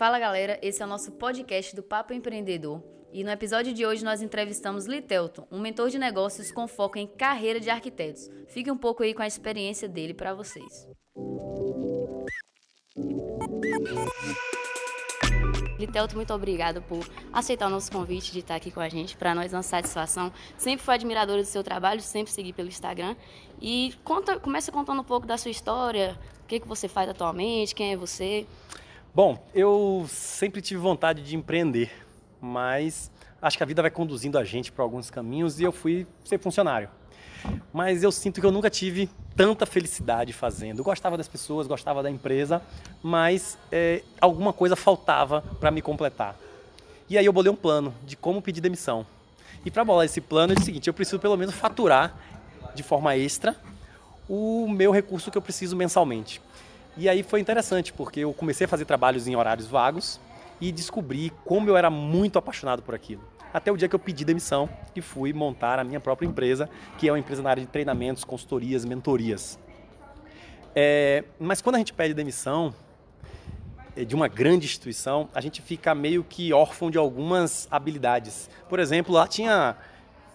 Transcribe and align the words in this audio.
Fala 0.00 0.18
galera, 0.18 0.58
esse 0.62 0.80
é 0.80 0.86
o 0.86 0.88
nosso 0.88 1.12
podcast 1.12 1.76
do 1.76 1.82
Papo 1.82 2.14
Empreendedor. 2.14 2.82
E 3.12 3.22
no 3.22 3.30
episódio 3.30 3.74
de 3.74 3.84
hoje 3.84 4.02
nós 4.02 4.22
entrevistamos 4.22 4.86
Litelton, 4.86 5.46
um 5.52 5.60
mentor 5.60 5.90
de 5.90 5.98
negócios 5.98 6.50
com 6.50 6.66
foco 6.66 6.96
em 6.96 7.06
carreira 7.06 7.60
de 7.60 7.68
arquitetos. 7.68 8.30
Fique 8.48 8.70
um 8.70 8.78
pouco 8.78 9.02
aí 9.02 9.12
com 9.12 9.20
a 9.20 9.26
experiência 9.26 9.86
dele 9.86 10.14
para 10.14 10.32
vocês. 10.32 10.88
Litelto, 15.78 16.16
muito 16.16 16.32
obrigada 16.32 16.80
por 16.80 17.06
aceitar 17.30 17.66
o 17.66 17.70
nosso 17.70 17.92
convite 17.92 18.32
de 18.32 18.38
estar 18.38 18.54
aqui 18.54 18.70
com 18.70 18.80
a 18.80 18.88
gente. 18.88 19.18
Para 19.18 19.34
nós 19.34 19.52
é 19.52 19.56
uma 19.56 19.62
satisfação. 19.62 20.32
Sempre 20.56 20.82
fui 20.82 20.94
admiradora 20.94 21.42
do 21.42 21.46
seu 21.46 21.62
trabalho, 21.62 22.00
sempre 22.00 22.32
segui 22.32 22.54
pelo 22.54 22.68
Instagram. 22.68 23.14
E 23.60 23.92
conta, 24.02 24.40
começa 24.40 24.72
contando 24.72 25.02
um 25.02 25.04
pouco 25.04 25.26
da 25.26 25.36
sua 25.36 25.50
história, 25.50 26.18
o 26.42 26.46
que, 26.46 26.58
que 26.58 26.66
você 26.66 26.88
faz 26.88 27.10
atualmente, 27.10 27.74
quem 27.74 27.92
é 27.92 27.96
você. 27.98 28.46
Bom, 29.12 29.44
eu 29.52 30.06
sempre 30.08 30.62
tive 30.62 30.80
vontade 30.80 31.24
de 31.24 31.34
empreender, 31.34 31.90
mas 32.40 33.10
acho 33.42 33.56
que 33.56 33.62
a 33.64 33.66
vida 33.66 33.82
vai 33.82 33.90
conduzindo 33.90 34.38
a 34.38 34.44
gente 34.44 34.70
para 34.70 34.84
alguns 34.84 35.10
caminhos 35.10 35.58
e 35.58 35.64
eu 35.64 35.72
fui 35.72 36.06
ser 36.24 36.38
funcionário. 36.38 36.88
Mas 37.72 38.04
eu 38.04 38.12
sinto 38.12 38.40
que 38.40 38.46
eu 38.46 38.52
nunca 38.52 38.70
tive 38.70 39.10
tanta 39.34 39.66
felicidade 39.66 40.32
fazendo. 40.32 40.78
Eu 40.78 40.84
gostava 40.84 41.16
das 41.16 41.26
pessoas, 41.26 41.66
gostava 41.66 42.04
da 42.04 42.10
empresa, 42.10 42.62
mas 43.02 43.58
é, 43.72 44.02
alguma 44.20 44.52
coisa 44.52 44.76
faltava 44.76 45.42
para 45.58 45.72
me 45.72 45.82
completar. 45.82 46.36
E 47.08 47.18
aí 47.18 47.26
eu 47.26 47.32
bolei 47.32 47.50
um 47.50 47.56
plano 47.56 47.92
de 48.06 48.14
como 48.16 48.40
pedir 48.40 48.60
demissão. 48.60 49.04
E 49.64 49.72
para 49.72 49.84
bolar 49.84 50.06
esse 50.06 50.20
plano 50.20 50.52
é 50.52 50.56
o 50.56 50.60
seguinte: 50.60 50.86
eu 50.86 50.94
preciso 50.94 51.18
pelo 51.18 51.36
menos 51.36 51.56
faturar 51.56 52.14
de 52.76 52.84
forma 52.84 53.16
extra 53.16 53.56
o 54.28 54.68
meu 54.68 54.92
recurso 54.92 55.32
que 55.32 55.36
eu 55.36 55.42
preciso 55.42 55.74
mensalmente. 55.74 56.40
E 57.00 57.08
aí 57.08 57.22
foi 57.22 57.40
interessante, 57.40 57.94
porque 57.94 58.20
eu 58.20 58.34
comecei 58.34 58.66
a 58.66 58.68
fazer 58.68 58.84
trabalhos 58.84 59.26
em 59.26 59.34
horários 59.34 59.66
vagos 59.66 60.20
e 60.60 60.70
descobri 60.70 61.32
como 61.46 61.66
eu 61.66 61.74
era 61.74 61.88
muito 61.88 62.38
apaixonado 62.38 62.82
por 62.82 62.94
aquilo. 62.94 63.22
Até 63.54 63.72
o 63.72 63.76
dia 63.78 63.88
que 63.88 63.94
eu 63.94 63.98
pedi 63.98 64.22
demissão 64.22 64.68
e 64.94 65.00
fui 65.00 65.32
montar 65.32 65.78
a 65.78 65.82
minha 65.82 65.98
própria 65.98 66.26
empresa, 66.26 66.68
que 66.98 67.08
é 67.08 67.10
uma 67.10 67.18
empresa 67.18 67.40
na 67.40 67.48
área 67.48 67.62
de 67.62 67.70
treinamentos, 67.70 68.22
consultorias, 68.22 68.84
mentorias. 68.84 69.58
É, 70.76 71.24
mas 71.38 71.62
quando 71.62 71.76
a 71.76 71.78
gente 71.78 71.94
pede 71.94 72.12
demissão 72.12 72.74
é, 73.96 74.04
de 74.04 74.14
uma 74.14 74.28
grande 74.28 74.66
instituição, 74.66 75.26
a 75.34 75.40
gente 75.40 75.62
fica 75.62 75.94
meio 75.94 76.22
que 76.22 76.52
órfão 76.52 76.90
de 76.90 76.98
algumas 76.98 77.66
habilidades. 77.70 78.50
Por 78.68 78.78
exemplo, 78.78 79.14
lá 79.14 79.26
tinha 79.26 79.74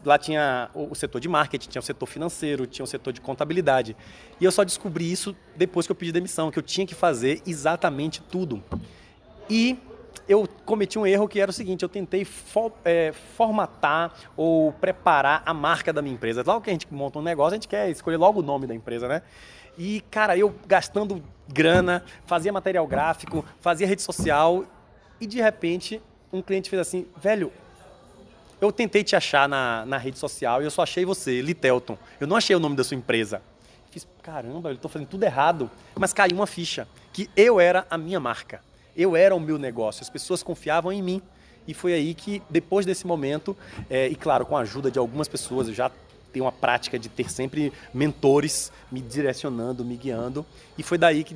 lá 0.06 0.18
tinha 0.18 0.70
o 0.74 0.94
setor 0.96 1.20
de 1.20 1.28
marketing, 1.28 1.70
tinha 1.70 1.80
o 1.80 1.84
setor 1.84 2.06
financeiro, 2.06 2.66
tinha 2.66 2.84
o 2.84 2.88
setor 2.88 3.12
de 3.12 3.22
contabilidade. 3.22 3.96
E 4.40 4.46
eu 4.46 4.52
só 4.52 4.64
descobri 4.64 5.12
isso 5.12 5.36
depois 5.56 5.86
que 5.86 5.92
eu 5.92 5.96
pedi 5.96 6.12
demissão, 6.12 6.52
que 6.52 6.60
eu 6.60 6.64
tinha 6.64 6.86
que 6.86 6.96
fazer 6.96 7.42
exatamente 7.46 8.22
tudo. 8.22 8.64
E 9.50 9.78
eu 10.28 10.48
cometi 10.66 10.98
um 10.98 11.06
erro 11.06 11.28
que 11.28 11.40
era 11.40 11.52
o 11.52 11.54
seguinte: 11.54 11.84
eu 11.84 11.90
tentei 11.90 12.26
é, 12.84 13.14
formatar 13.36 14.14
ou 14.36 14.72
preparar 14.74 15.44
a 15.46 15.54
marca 15.54 15.92
da 15.92 16.02
minha 16.02 16.16
empresa. 16.16 16.44
Logo 16.46 16.62
que 16.62 16.70
a 16.70 16.74
gente 16.74 16.92
monta 16.92 17.20
um 17.20 17.22
negócio, 17.22 17.54
a 17.54 17.56
gente 17.56 17.68
quer 17.68 17.90
escolher 17.90 18.18
logo 18.18 18.40
o 18.40 18.44
nome 18.44 18.68
da 18.68 18.74
empresa, 18.74 19.08
né? 19.08 19.22
E, 19.78 20.02
cara, 20.10 20.38
eu 20.38 20.56
gastando 20.66 21.22
grana, 21.48 22.04
fazia 22.26 22.52
material 22.52 22.88
gráfico, 22.88 23.44
fazia 23.60 23.86
rede 23.86 24.02
social, 24.02 24.64
e 25.20 25.28
de 25.28 25.42
repente 25.42 26.02
um 26.32 26.42
cliente 26.42 26.70
fez 26.70 26.82
assim: 26.82 27.06
velho, 27.18 27.52
eu 28.66 28.72
tentei 28.72 29.04
te 29.04 29.16
achar 29.16 29.48
na, 29.48 29.86
na 29.86 29.98
rede 29.98 30.18
social 30.18 30.62
e 30.62 30.66
eu 30.66 30.72
só 30.72 30.84
achei 30.84 31.06
você, 31.06 31.42
Litelton. 31.42 31.98
Eu 32.20 32.28
não 32.28 32.36
achei 32.36 32.56
o 32.56 32.60
nome 32.60 32.76
da 32.76 32.84
sua 32.84 32.98
empresa. 32.98 33.38
Eu 33.38 33.92
fiz, 33.92 34.08
caramba, 34.22 34.70
eu 34.70 34.76
estou 34.76 34.90
fazendo 34.90 35.08
tudo 35.08 35.24
errado. 35.24 35.70
Mas 35.96 36.14
caiu 36.14 36.36
uma 36.36 36.48
ficha, 36.48 36.88
que 37.14 37.30
eu 37.36 37.60
era 37.60 37.86
a 37.90 37.98
minha 37.98 38.20
marca. 38.20 38.62
Eu 38.96 39.16
era 39.16 39.36
o 39.36 39.40
meu 39.40 39.58
negócio. 39.58 40.02
As 40.02 40.10
pessoas 40.10 40.44
confiavam 40.44 40.92
em 40.92 41.02
mim. 41.02 41.22
E 41.68 41.74
foi 41.74 41.94
aí 41.94 42.14
que, 42.14 42.44
depois 42.50 42.86
desse 42.86 43.08
momento, 43.08 43.58
é, 43.90 44.08
e 44.08 44.16
claro, 44.16 44.46
com 44.46 44.56
a 44.56 44.62
ajuda 44.62 44.92
de 44.92 45.00
algumas 45.00 45.28
pessoas, 45.28 45.68
eu 45.68 45.74
já 45.74 45.92
tenho 46.32 46.46
uma 46.46 46.52
prática 46.52 47.00
de 47.00 47.10
ter 47.10 47.30
sempre 47.32 47.72
mentores 47.94 48.72
me 48.92 49.02
direcionando, 49.02 49.84
me 49.84 49.96
guiando. 49.96 50.46
E 50.78 50.84
foi 50.84 50.98
daí 50.98 51.24
que 51.24 51.34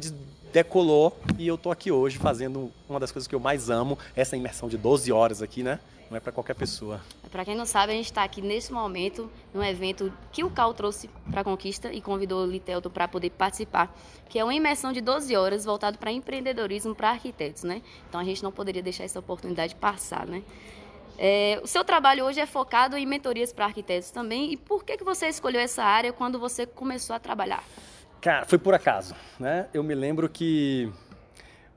decolou 0.51 1.17
e 1.37 1.47
eu 1.47 1.57
tô 1.57 1.71
aqui 1.71 1.91
hoje 1.91 2.17
fazendo 2.17 2.71
uma 2.87 2.99
das 2.99 3.11
coisas 3.11 3.27
que 3.27 3.33
eu 3.33 3.39
mais 3.39 3.69
amo, 3.69 3.97
essa 4.15 4.35
imersão 4.35 4.67
de 4.67 4.77
12 4.77 5.11
horas 5.11 5.41
aqui, 5.41 5.63
né? 5.63 5.79
Não 6.09 6.17
é 6.17 6.19
para 6.19 6.31
qualquer 6.31 6.55
pessoa. 6.55 6.99
Para 7.31 7.45
quem 7.45 7.55
não 7.55 7.65
sabe, 7.65 7.91
a 7.91 7.95
gente 7.95 8.05
está 8.05 8.23
aqui 8.23 8.41
nesse 8.41 8.73
momento 8.73 9.29
num 9.53 9.63
evento 9.63 10.11
que 10.31 10.43
o 10.43 10.49
Cal 10.49 10.73
trouxe 10.73 11.09
para 11.29 11.41
a 11.41 11.43
Conquista 11.43 11.93
e 11.93 12.01
convidou 12.01 12.43
o 12.43 12.47
Litelto 12.49 12.89
para 12.89 13.07
poder 13.07 13.29
participar, 13.29 13.95
que 14.27 14.39
é 14.39 14.43
uma 14.43 14.53
imersão 14.53 14.91
de 14.91 15.01
12 15.01 15.35
horas 15.35 15.65
voltado 15.65 15.97
para 15.97 16.11
empreendedorismo 16.11 16.95
para 16.95 17.11
arquitetos, 17.11 17.63
né? 17.63 17.81
Então 18.07 18.19
a 18.19 18.23
gente 18.23 18.41
não 18.41 18.51
poderia 18.51 18.81
deixar 18.81 19.03
essa 19.03 19.19
oportunidade 19.19 19.75
passar, 19.75 20.25
né? 20.25 20.43
É, 21.21 21.59
o 21.61 21.67
seu 21.67 21.83
trabalho 21.83 22.25
hoje 22.25 22.39
é 22.39 22.45
focado 22.45 22.97
em 22.97 23.05
mentorias 23.05 23.51
para 23.51 23.65
arquitetos 23.65 24.09
também. 24.09 24.53
E 24.53 24.57
por 24.57 24.85
que, 24.85 24.97
que 24.97 25.03
você 25.03 25.27
escolheu 25.27 25.59
essa 25.59 25.83
área 25.83 26.13
quando 26.13 26.39
você 26.39 26.65
começou 26.65 27.13
a 27.13 27.19
trabalhar? 27.19 27.61
Cara, 28.21 28.45
foi 28.45 28.57
por 28.57 28.73
acaso, 28.73 29.13
né? 29.37 29.67
Eu 29.73 29.83
me 29.83 29.93
lembro 29.93 30.29
que 30.29 30.89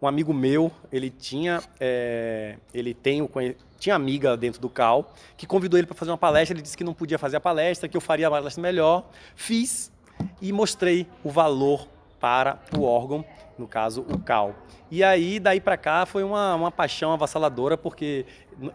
um 0.03 0.09
amigo 0.09 0.35
meu, 0.35 0.71
ele 0.91 1.09
tinha, 1.09 1.63
é, 1.79 2.57
ele 2.75 2.93
tem 2.93 3.23
o 3.23 3.31
tinha 3.79 3.95
amiga 3.95 4.37
dentro 4.37 4.61
do 4.61 4.69
CAL 4.69 5.13
que 5.37 5.47
convidou 5.47 5.79
ele 5.79 5.87
para 5.87 5.97
fazer 5.97 6.11
uma 6.11 6.19
palestra. 6.19 6.55
Ele 6.55 6.63
disse 6.63 6.77
que 6.77 6.85
não 6.85 6.95
podia 6.95 7.19
fazer 7.19 7.37
a 7.37 7.41
palestra, 7.41 7.89
que 7.89 7.97
eu 7.97 8.01
faria 8.01 8.29
a 8.29 8.31
palestra 8.31 8.63
melhor. 8.63 9.09
Fiz 9.35 9.93
e 10.41 10.53
mostrei 10.53 11.07
o 11.25 11.31
valor 11.31 11.89
para 12.21 12.61
o 12.77 12.83
órgão, 12.83 13.25
no 13.59 13.67
caso 13.67 14.03
o 14.03 14.19
CAL. 14.19 14.55
E 14.91 15.03
aí, 15.03 15.41
daí 15.41 15.61
para 15.61 15.77
cá, 15.77 16.05
foi 16.05 16.23
uma, 16.23 16.55
uma 16.55 16.71
paixão 16.71 17.13
avassaladora, 17.13 17.77
porque 17.77 18.27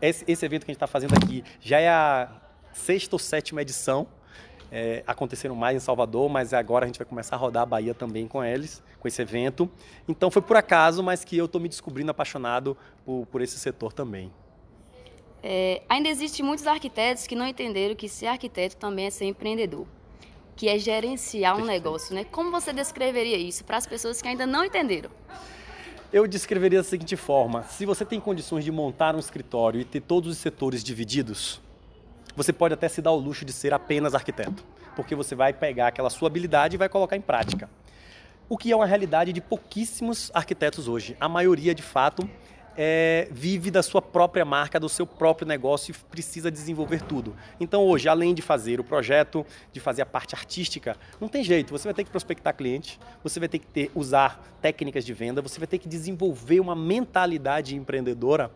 esse, 0.02 0.26
esse 0.28 0.46
evento 0.46 0.66
que 0.66 0.72
a 0.72 0.74
gente 0.74 0.78
está 0.78 0.88
fazendo 0.88 1.14
aqui 1.16 1.44
já 1.62 1.80
é 1.80 1.90
a 1.90 2.30
sexta 2.74 3.16
ou 3.16 3.20
sétima 3.20 3.62
edição 3.62 4.08
é, 4.72 5.04
aconteceram 5.08 5.56
mais 5.56 5.76
em 5.76 5.80
Salvador, 5.80 6.30
mas 6.30 6.54
agora 6.54 6.86
a 6.86 6.88
gente 6.88 6.98
vai 6.98 7.06
começar 7.06 7.36
a 7.36 7.40
rodar 7.40 7.64
a 7.64 7.66
Bahia 7.66 7.94
também 7.94 8.28
com 8.28 8.44
eles, 8.44 8.84
com 9.00 9.08
esse 9.08 9.22
evento. 9.22 9.70
Então 10.08 10.30
foi 10.30 10.42
por 10.42 10.58
acaso, 10.58 11.02
mas 11.02 11.24
que 11.24 11.38
eu 11.38 11.46
estou 11.46 11.60
me 11.60 11.70
descobrindo 11.70 12.12
apaixonado 12.12 12.78
por, 13.06 13.26
por 13.28 13.42
esse 13.42 13.58
setor 13.58 13.94
também. 13.94 14.32
É, 15.42 15.82
ainda 15.88 16.10
existem 16.10 16.44
muitos 16.44 16.68
arquitetos 16.68 17.28
que 17.28 17.36
não 17.36 17.48
entenderam 17.48 17.96
que 17.96 18.10
ser 18.10 18.28
arquiteto 18.28 18.76
também 18.76 19.06
é 19.06 19.10
ser 19.10 19.26
empreendedor, 19.26 19.86
que 20.56 20.68
é 20.68 20.78
gerenciar 20.78 21.54
um 21.54 21.60
Perfeito. 21.60 21.84
negócio, 21.84 22.16
né? 22.16 22.24
Como 22.26 22.52
você 22.52 22.74
descreveria 22.74 23.38
isso 23.38 23.64
para 23.64 23.78
as 23.78 23.86
pessoas 23.86 24.22
que 24.22 24.28
ainda 24.28 24.46
não 24.46 24.66
entenderam? 24.66 25.10
Eu 26.12 26.26
descreveria 26.26 26.80
da 26.80 26.84
seguinte 26.84 27.16
forma: 27.16 27.64
se 27.64 27.86
você 27.86 28.04
tem 28.04 28.20
condições 28.20 28.66
de 28.66 28.72
montar 28.72 29.16
um 29.16 29.20
escritório 29.20 29.80
e 29.80 29.86
ter 29.86 30.02
todos 30.02 30.32
os 30.32 30.38
setores 30.38 30.84
divididos, 30.84 31.62
você 32.38 32.54
pode 32.54 32.76
até 32.76 32.88
se 32.88 33.02
dar 33.02 33.12
o 33.12 33.16
luxo 33.16 33.44
de 33.44 33.52
ser 33.52 33.74
apenas 33.74 34.14
arquiteto, 34.14 34.64
porque 34.96 35.16
você 35.16 35.34
vai 35.34 35.52
pegar 35.52 35.88
aquela 35.88 36.08
sua 36.08 36.28
habilidade 36.28 36.76
e 36.76 36.78
vai 36.78 36.88
colocar 36.88 37.18
em 37.18 37.22
prática. 37.22 37.68
O 38.48 38.56
que 38.56 38.72
é 38.72 38.76
uma 38.76 38.86
realidade 38.86 39.34
de 39.34 39.42
pouquíssimos 39.42 40.30
arquitetos 40.36 40.88
hoje. 40.88 41.18
A 41.20 41.28
maioria, 41.28 41.74
de 41.74 41.82
fato, 41.82 42.30
é, 42.78 43.28
vive 43.32 43.72
da 43.72 43.82
sua 43.82 44.02
própria 44.02 44.46
marca, 44.46 44.80
do 44.80 44.88
seu 44.88 45.08
próprio 45.08 45.48
negócio 45.48 45.92
e 45.92 45.96
precisa 46.12 46.52
desenvolver 46.52 47.02
tudo. 47.02 47.36
Então 47.60 47.84
hoje, 47.84 48.08
além 48.08 48.36
de 48.36 48.44
fazer 48.44 48.80
o 48.80 48.84
projeto, 48.84 49.44
de 49.74 49.80
fazer 49.80 50.04
a 50.04 50.06
parte 50.06 50.36
artística, 50.36 50.96
não 51.20 51.28
tem 51.28 51.44
jeito. 51.44 51.72
Você 51.72 51.88
vai 51.88 51.94
ter 51.96 52.04
que 52.04 52.12
prospectar 52.12 52.56
cliente, 52.56 53.00
você 53.24 53.40
vai 53.40 53.50
ter 53.50 53.58
que 53.58 53.66
ter, 53.66 53.92
usar 53.96 54.42
técnicas 54.62 55.04
de 55.04 55.14
venda, 55.14 55.42
você 55.42 55.58
vai 55.58 55.68
ter 55.68 55.80
que 55.80 55.88
desenvolver 55.88 56.60
uma 56.60 56.76
mentalidade 56.76 57.76
empreendedora 57.76 58.52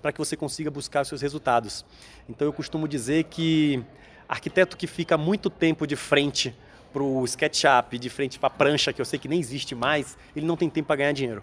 para 0.00 0.12
que 0.12 0.18
você 0.18 0.36
consiga 0.36 0.70
buscar 0.70 1.02
os 1.02 1.08
seus 1.08 1.20
resultados. 1.20 1.84
Então 2.28 2.46
eu 2.46 2.52
costumo 2.52 2.86
dizer 2.86 3.24
que 3.24 3.82
arquiteto 4.28 4.76
que 4.76 4.86
fica 4.86 5.18
muito 5.18 5.50
tempo 5.50 5.84
de 5.86 5.96
frente 5.96 6.54
para 6.92 7.02
o 7.02 7.24
SketchUp, 7.24 7.98
de 7.98 8.08
frente 8.08 8.38
para 8.38 8.46
a 8.46 8.50
prancha, 8.50 8.92
que 8.92 9.00
eu 9.00 9.04
sei 9.04 9.18
que 9.18 9.26
nem 9.26 9.40
existe 9.40 9.74
mais, 9.74 10.16
ele 10.36 10.46
não 10.46 10.56
tem 10.56 10.70
tempo 10.70 10.86
para 10.86 10.96
ganhar 10.96 11.12
dinheiro. 11.12 11.42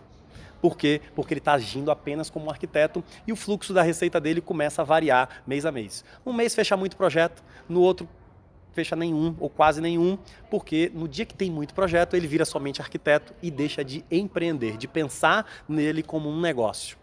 Por 0.62 0.78
quê? 0.78 1.02
Porque 1.16 1.34
ele 1.34 1.40
está 1.40 1.54
agindo 1.54 1.90
apenas 1.90 2.30
como 2.30 2.46
um 2.46 2.50
arquiteto 2.50 3.04
e 3.26 3.34
o 3.34 3.36
fluxo 3.36 3.74
da 3.74 3.82
receita 3.82 4.22
dele 4.22 4.40
começa 4.40 4.82
a 4.82 4.86
variar 4.86 5.42
mês 5.46 5.66
a 5.66 5.72
mês. 5.72 6.06
Um 6.26 6.32
mês 6.32 6.54
fecha 6.54 6.78
muito 6.78 6.96
projeto, 6.96 7.44
no 7.68 7.82
outro 7.82 8.08
fecha 8.74 8.96
nenhum 8.96 9.36
ou 9.40 9.50
quase 9.50 9.82
nenhum, 9.82 10.18
porque 10.50 10.92
no 10.94 11.08
dia 11.08 11.26
que 11.26 11.36
tem 11.36 11.52
muito 11.52 11.74
projeto, 11.74 12.16
ele 12.16 12.28
vira 12.28 12.46
somente 12.46 12.82
arquiteto 12.82 13.34
e 13.42 13.52
deixa 13.52 13.84
de 13.84 14.06
empreender, 14.10 14.78
de 14.78 14.88
pensar 14.88 15.46
nele 15.68 16.02
como 16.02 16.30
um 16.30 16.40
negócio. 16.40 17.01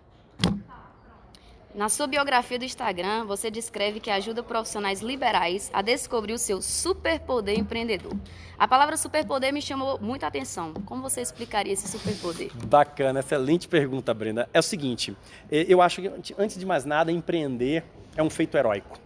Na 1.74 1.88
sua 1.88 2.06
biografia 2.06 2.58
do 2.58 2.64
Instagram, 2.64 3.26
você 3.26 3.50
descreve 3.50 4.00
que 4.00 4.10
ajuda 4.10 4.42
profissionais 4.42 5.00
liberais 5.00 5.70
a 5.72 5.82
descobrir 5.82 6.32
o 6.32 6.38
seu 6.38 6.62
superpoder 6.62 7.58
empreendedor. 7.58 8.12
A 8.58 8.66
palavra 8.66 8.96
superpoder 8.96 9.52
me 9.52 9.60
chamou 9.60 9.98
muita 10.00 10.26
atenção. 10.26 10.72
Como 10.86 11.02
você 11.02 11.20
explicaria 11.20 11.72
esse 11.72 11.86
superpoder? 11.86 12.50
Bacana, 12.66 13.20
excelente 13.20 13.68
pergunta, 13.68 14.12
Brenda. 14.14 14.48
É 14.52 14.58
o 14.58 14.62
seguinte, 14.62 15.16
eu 15.50 15.82
acho 15.82 16.00
que 16.00 16.34
antes 16.38 16.58
de 16.58 16.64
mais 16.64 16.84
nada, 16.84 17.12
empreender 17.12 17.84
é 18.16 18.22
um 18.22 18.30
feito 18.30 18.56
heróico. 18.56 18.98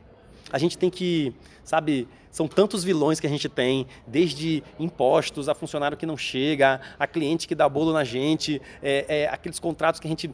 A 0.50 0.58
gente 0.58 0.78
tem 0.78 0.88
que, 0.88 1.34
sabe, 1.64 2.06
são 2.30 2.48
tantos 2.48 2.82
vilões 2.84 3.20
que 3.20 3.26
a 3.26 3.30
gente 3.30 3.48
tem, 3.48 3.86
desde 4.06 4.62
impostos, 4.78 5.48
a 5.48 5.54
funcionário 5.54 5.96
que 5.96 6.06
não 6.06 6.16
chega, 6.16 6.80
a 6.98 7.06
cliente 7.06 7.46
que 7.46 7.54
dá 7.54 7.68
bolo 7.68 7.92
na 7.92 8.04
gente, 8.04 8.60
é, 8.82 9.04
é, 9.08 9.28
aqueles 9.28 9.58
contratos 9.58 10.00
que 10.00 10.06
a 10.06 10.10
gente 10.10 10.30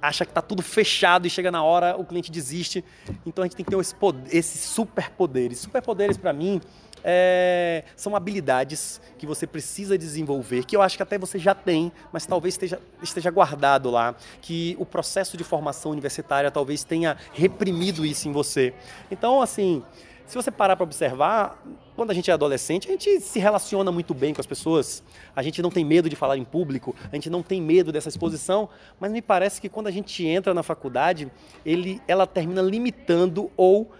acha 0.00 0.24
que 0.24 0.30
está 0.30 0.42
tudo 0.42 0.62
fechado 0.62 1.26
e 1.26 1.30
chega 1.30 1.50
na 1.50 1.62
hora 1.62 1.96
o 1.96 2.04
cliente 2.04 2.30
desiste. 2.30 2.84
Então 3.26 3.42
a 3.42 3.46
gente 3.46 3.56
tem 3.56 3.64
que 3.64 3.70
ter 3.70 3.78
esse 3.78 3.94
poder, 3.94 4.34
esses 4.34 4.60
superpoderes. 4.60 5.58
Superpoderes 5.58 6.16
para 6.16 6.32
mim 6.32 6.60
é, 7.04 7.84
são 7.96 8.14
habilidades 8.14 9.00
que 9.18 9.26
você 9.26 9.46
precisa 9.46 9.96
desenvolver, 9.96 10.64
que 10.64 10.76
eu 10.76 10.82
acho 10.82 10.96
que 10.96 11.02
até 11.02 11.18
você 11.18 11.38
já 11.38 11.54
tem, 11.54 11.92
mas 12.12 12.26
talvez 12.26 12.54
esteja, 12.54 12.80
esteja 13.02 13.30
guardado 13.30 13.90
lá, 13.90 14.14
que 14.40 14.76
o 14.78 14.86
processo 14.86 15.36
de 15.36 15.44
formação 15.44 15.92
universitária 15.92 16.50
talvez 16.50 16.84
tenha 16.84 17.16
reprimido 17.32 18.04
isso 18.04 18.28
em 18.28 18.32
você. 18.32 18.74
Então, 19.10 19.40
assim, 19.40 19.82
se 20.26 20.34
você 20.34 20.50
parar 20.50 20.76
para 20.76 20.84
observar, 20.84 21.60
quando 22.00 22.12
a 22.12 22.14
gente 22.14 22.30
é 22.30 22.32
adolescente, 22.32 22.88
a 22.88 22.92
gente 22.92 23.20
se 23.20 23.38
relaciona 23.38 23.92
muito 23.92 24.14
bem 24.14 24.32
com 24.32 24.40
as 24.40 24.46
pessoas, 24.46 25.02
a 25.36 25.42
gente 25.42 25.60
não 25.60 25.68
tem 25.68 25.84
medo 25.84 26.08
de 26.08 26.16
falar 26.16 26.38
em 26.38 26.44
público, 26.44 26.96
a 27.12 27.14
gente 27.14 27.28
não 27.28 27.42
tem 27.42 27.60
medo 27.60 27.92
dessa 27.92 28.08
exposição, 28.08 28.70
mas 28.98 29.12
me 29.12 29.20
parece 29.20 29.60
que 29.60 29.68
quando 29.68 29.86
a 29.86 29.90
gente 29.90 30.26
entra 30.26 30.54
na 30.54 30.62
faculdade, 30.62 31.30
ele, 31.62 32.00
ela 32.08 32.26
termina 32.26 32.62
limitando 32.62 33.50
ou 33.54 33.92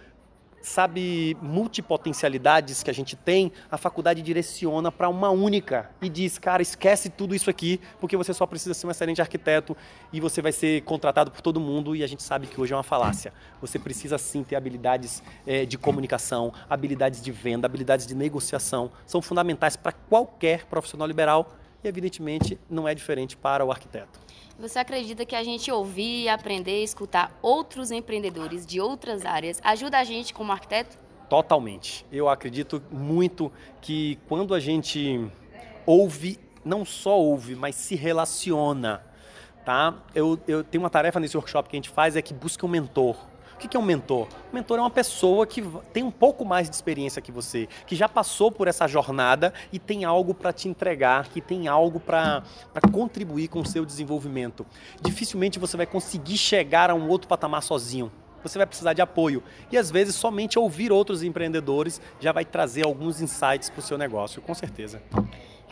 sabe, 0.61 1.35
multipotencialidades 1.41 2.83
que 2.83 2.89
a 2.89 2.93
gente 2.93 3.15
tem, 3.15 3.51
a 3.69 3.77
faculdade 3.77 4.21
direciona 4.21 4.91
para 4.91 5.09
uma 5.09 5.29
única 5.29 5.89
e 6.01 6.09
diz, 6.09 6.37
cara, 6.37 6.61
esquece 6.61 7.09
tudo 7.09 7.33
isso 7.33 7.49
aqui, 7.49 7.79
porque 7.99 8.15
você 8.15 8.33
só 8.33 8.45
precisa 8.45 8.73
ser 8.73 8.87
um 8.87 8.91
excelente 8.91 9.21
arquiteto 9.21 9.75
e 10.13 10.19
você 10.19 10.41
vai 10.41 10.51
ser 10.51 10.81
contratado 10.83 11.31
por 11.31 11.41
todo 11.41 11.59
mundo 11.59 11.95
e 11.95 12.03
a 12.03 12.07
gente 12.07 12.23
sabe 12.23 12.47
que 12.47 12.59
hoje 12.59 12.73
é 12.73 12.75
uma 12.75 12.83
falácia. 12.83 13.33
Você 13.59 13.79
precisa 13.79 14.17
sim 14.17 14.43
ter 14.43 14.55
habilidades 14.55 15.23
é, 15.45 15.65
de 15.65 15.77
comunicação, 15.77 16.53
habilidades 16.69 17.21
de 17.21 17.31
venda, 17.31 17.65
habilidades 17.65 18.05
de 18.05 18.15
negociação, 18.15 18.91
são 19.05 19.21
fundamentais 19.21 19.75
para 19.75 19.91
qualquer 19.91 20.65
profissional 20.65 21.07
liberal 21.07 21.55
e 21.83 21.87
evidentemente 21.87 22.59
não 22.69 22.87
é 22.87 22.93
diferente 22.93 23.35
para 23.35 23.65
o 23.65 23.71
arquiteto. 23.71 24.19
Você 24.59 24.77
acredita 24.77 25.25
que 25.25 25.35
a 25.35 25.43
gente 25.43 25.71
ouvir, 25.71 26.29
aprender, 26.29 26.83
escutar 26.83 27.37
outros 27.41 27.89
empreendedores 27.89 28.65
de 28.65 28.79
outras 28.79 29.25
áreas 29.25 29.59
ajuda 29.63 29.97
a 29.97 30.03
gente 30.03 30.33
como 30.33 30.51
arquiteto? 30.51 30.97
Totalmente. 31.29 32.05
Eu 32.11 32.29
acredito 32.29 32.83
muito 32.91 33.51
que 33.81 34.19
quando 34.27 34.53
a 34.53 34.59
gente 34.59 35.25
ouve, 35.85 36.37
não 36.63 36.85
só 36.85 37.17
ouve, 37.17 37.55
mas 37.55 37.75
se 37.75 37.95
relaciona, 37.95 39.01
tá? 39.65 39.95
Eu, 40.13 40.37
eu 40.47 40.63
tenho 40.63 40.83
uma 40.83 40.89
tarefa 40.89 41.19
nesse 41.19 41.37
workshop 41.37 41.69
que 41.69 41.75
a 41.75 41.79
gente 41.79 41.89
faz 41.89 42.15
é 42.15 42.21
que 42.21 42.33
busca 42.33 42.65
um 42.65 42.69
mentor 42.69 43.30
o 43.67 43.69
que 43.69 43.77
é 43.77 43.79
um 43.79 43.83
mentor? 43.83 44.27
Um 44.51 44.55
mentor 44.55 44.79
é 44.79 44.81
uma 44.81 44.89
pessoa 44.89 45.45
que 45.45 45.61
tem 45.93 46.03
um 46.03 46.11
pouco 46.11 46.43
mais 46.45 46.69
de 46.69 46.75
experiência 46.75 47.21
que 47.21 47.31
você, 47.31 47.67
que 47.85 47.95
já 47.95 48.09
passou 48.09 48.51
por 48.51 48.67
essa 48.67 48.87
jornada 48.87 49.53
e 49.71 49.79
tem 49.79 50.05
algo 50.05 50.33
para 50.33 50.51
te 50.51 50.67
entregar, 50.67 51.27
que 51.29 51.41
tem 51.41 51.67
algo 51.67 51.99
para 51.99 52.43
contribuir 52.91 53.47
com 53.47 53.59
o 53.59 53.65
seu 53.65 53.85
desenvolvimento. 53.85 54.65
Dificilmente 55.01 55.59
você 55.59 55.77
vai 55.77 55.85
conseguir 55.85 56.37
chegar 56.37 56.89
a 56.89 56.95
um 56.95 57.07
outro 57.07 57.27
patamar 57.27 57.63
sozinho. 57.63 58.11
Você 58.43 58.57
vai 58.57 58.65
precisar 58.65 58.93
de 58.93 59.01
apoio. 59.01 59.43
E 59.71 59.77
às 59.77 59.91
vezes 59.91 60.15
somente 60.15 60.57
ouvir 60.57 60.91
outros 60.91 61.21
empreendedores 61.23 62.01
já 62.19 62.31
vai 62.31 62.43
trazer 62.43 62.83
alguns 62.83 63.21
insights 63.21 63.69
para 63.69 63.79
o 63.79 63.83
seu 63.83 63.97
negócio, 63.97 64.41
com 64.41 64.53
certeza. 64.53 65.01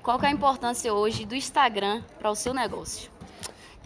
Qual 0.03 0.19
é 0.21 0.27
a 0.27 0.31
importância 0.31 0.94
hoje 0.94 1.25
do 1.25 1.36
Instagram 1.36 2.01
para 2.18 2.30
o 2.30 2.36
seu 2.36 2.53
negócio? 2.53 3.12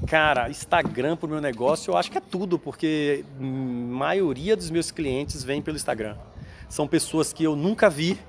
Cara, 0.08 0.50
Instagram 0.50 1.16
para 1.16 1.28
o 1.28 1.30
meu 1.30 1.42
negócio 1.42 1.92
eu 1.92 1.98
acho 1.98 2.12
que 2.12 2.18
é 2.18 2.22
tudo, 2.22 2.60
porque 2.60 3.24
a 3.40 3.44
maioria 3.44 4.56
dos 4.56 4.70
meus 4.70 4.92
clientes 4.92 5.44
vem 5.44 5.62
pelo 5.62 5.78
Instagram. 5.78 6.18
São 6.68 6.88
pessoas 6.88 7.32
que 7.32 7.44
eu 7.44 7.56
nunca 7.56 7.90
vi, 7.90 8.20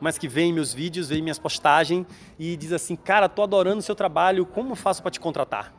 mas 0.00 0.16
que 0.16 0.28
veem 0.28 0.52
meus 0.52 0.72
vídeos, 0.72 1.08
veem 1.08 1.22
minhas 1.22 1.38
postagens 1.38 2.06
e 2.38 2.56
diz 2.56 2.72
assim, 2.72 2.94
cara, 2.94 3.28
tô 3.28 3.42
adorando 3.42 3.78
o 3.78 3.82
seu 3.82 3.94
trabalho, 3.94 4.46
como 4.46 4.74
faço 4.74 5.02
para 5.02 5.10
te 5.10 5.18
contratar? 5.18 5.72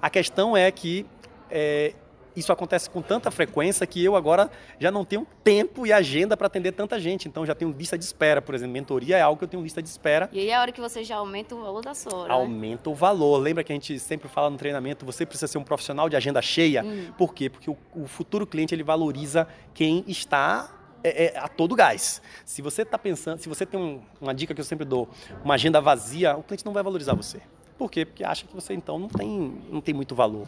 A 0.00 0.08
questão 0.08 0.56
é 0.56 0.70
que 0.70 1.04
é, 1.50 1.94
isso 2.38 2.52
acontece 2.52 2.88
com 2.88 3.02
tanta 3.02 3.30
frequência 3.30 3.86
que 3.86 4.04
eu 4.04 4.16
agora 4.16 4.50
já 4.78 4.90
não 4.90 5.04
tenho 5.04 5.26
tempo 5.42 5.86
e 5.86 5.92
agenda 5.92 6.36
para 6.36 6.46
atender 6.46 6.72
tanta 6.72 6.98
gente. 7.00 7.28
Então 7.28 7.44
já 7.44 7.54
tenho 7.54 7.70
lista 7.70 7.98
de 7.98 8.04
espera, 8.04 8.40
por 8.40 8.54
exemplo. 8.54 8.72
Mentoria 8.72 9.16
é 9.16 9.20
algo 9.20 9.38
que 9.38 9.44
eu 9.44 9.48
tenho 9.48 9.62
lista 9.62 9.82
de 9.82 9.88
espera. 9.88 10.28
E 10.32 10.38
aí 10.38 10.50
é 10.50 10.54
a 10.54 10.60
hora 10.60 10.72
que 10.72 10.80
você 10.80 11.02
já 11.02 11.16
aumenta 11.16 11.54
o 11.54 11.62
valor 11.62 11.82
da 11.82 11.94
sua 11.94 12.14
hora. 12.14 12.28
Né? 12.28 12.34
Aumenta 12.34 12.88
né? 12.88 12.92
o 12.92 12.94
valor. 12.94 13.38
Lembra 13.38 13.64
que 13.64 13.72
a 13.72 13.74
gente 13.74 13.98
sempre 13.98 14.28
fala 14.28 14.50
no 14.50 14.56
treinamento, 14.56 15.04
você 15.04 15.24
precisa 15.26 15.48
ser 15.48 15.58
um 15.58 15.64
profissional 15.64 16.08
de 16.08 16.16
agenda 16.16 16.40
cheia. 16.42 16.82
Hum. 16.84 17.12
Por 17.16 17.34
quê? 17.34 17.48
Porque 17.50 17.70
o, 17.70 17.76
o 17.94 18.06
futuro 18.06 18.46
cliente 18.46 18.74
ele 18.74 18.82
valoriza 18.82 19.46
quem 19.74 20.04
está 20.06 20.70
é, 21.02 21.26
é, 21.26 21.38
a 21.38 21.48
todo 21.48 21.74
gás. 21.74 22.20
Se 22.44 22.62
você 22.62 22.82
está 22.82 22.98
pensando, 22.98 23.38
se 23.38 23.48
você 23.48 23.64
tem 23.64 23.78
um, 23.78 24.00
uma 24.20 24.34
dica 24.34 24.54
que 24.54 24.60
eu 24.60 24.64
sempre 24.64 24.84
dou, 24.84 25.08
uma 25.44 25.54
agenda 25.54 25.80
vazia, 25.80 26.36
o 26.36 26.42
cliente 26.42 26.64
não 26.64 26.72
vai 26.72 26.82
valorizar 26.82 27.14
você. 27.14 27.40
Por 27.78 27.90
quê? 27.90 28.04
Porque 28.04 28.24
acha 28.24 28.44
que 28.44 28.52
você 28.52 28.74
então 28.74 28.98
não 28.98 29.08
tem, 29.08 29.62
não 29.70 29.80
tem 29.80 29.94
muito 29.94 30.14
valor. 30.14 30.46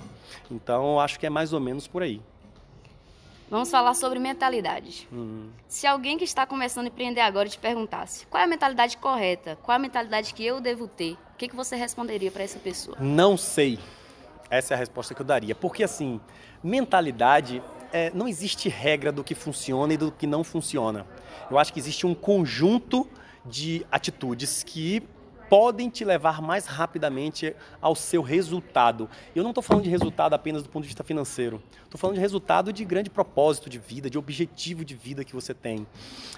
Então 0.50 0.94
eu 0.94 1.00
acho 1.00 1.18
que 1.18 1.26
é 1.26 1.30
mais 1.30 1.52
ou 1.52 1.60
menos 1.60 1.86
por 1.86 2.02
aí. 2.02 2.20
Vamos 3.48 3.70
falar 3.70 3.94
sobre 3.94 4.18
mentalidade. 4.18 5.08
Hum. 5.12 5.48
Se 5.66 5.86
alguém 5.86 6.18
que 6.18 6.24
está 6.24 6.46
começando 6.46 6.86
a 6.86 6.88
empreender 6.88 7.20
agora 7.20 7.48
te 7.48 7.58
perguntasse 7.58 8.26
qual 8.26 8.40
é 8.40 8.44
a 8.44 8.48
mentalidade 8.48 8.96
correta, 8.96 9.56
qual 9.62 9.74
é 9.74 9.76
a 9.76 9.80
mentalidade 9.80 10.34
que 10.34 10.44
eu 10.44 10.60
devo 10.60 10.86
ter, 10.86 11.14
o 11.34 11.36
que, 11.36 11.48
que 11.48 11.56
você 11.56 11.76
responderia 11.76 12.30
para 12.30 12.42
essa 12.42 12.58
pessoa? 12.58 12.96
Não 13.00 13.36
sei. 13.36 13.78
Essa 14.48 14.74
é 14.74 14.76
a 14.76 14.78
resposta 14.78 15.14
que 15.14 15.22
eu 15.22 15.26
daria. 15.26 15.54
Porque 15.54 15.84
assim, 15.84 16.20
mentalidade, 16.62 17.62
é, 17.92 18.10
não 18.12 18.26
existe 18.28 18.68
regra 18.68 19.12
do 19.12 19.22
que 19.22 19.34
funciona 19.34 19.94
e 19.94 19.96
do 19.96 20.10
que 20.10 20.26
não 20.26 20.42
funciona. 20.42 21.06
Eu 21.50 21.58
acho 21.58 21.72
que 21.72 21.78
existe 21.78 22.06
um 22.06 22.14
conjunto 22.14 23.08
de 23.44 23.86
atitudes 23.90 24.62
que 24.62 25.02
podem 25.50 25.90
te 25.90 26.04
levar 26.04 26.40
mais 26.40 26.64
rapidamente 26.64 27.56
ao 27.82 27.96
seu 27.96 28.22
resultado. 28.22 29.10
Eu 29.34 29.42
não 29.42 29.50
estou 29.50 29.62
falando 29.62 29.82
de 29.82 29.90
resultado 29.90 30.32
apenas 30.32 30.62
do 30.62 30.68
ponto 30.68 30.84
de 30.84 30.88
vista 30.88 31.02
financeiro. 31.02 31.60
Estou 31.82 31.98
falando 31.98 32.14
de 32.14 32.20
resultado 32.20 32.72
de 32.72 32.84
grande 32.84 33.10
propósito 33.10 33.68
de 33.68 33.76
vida, 33.76 34.08
de 34.08 34.16
objetivo 34.16 34.84
de 34.84 34.94
vida 34.94 35.24
que 35.24 35.34
você 35.34 35.52
tem. 35.52 35.84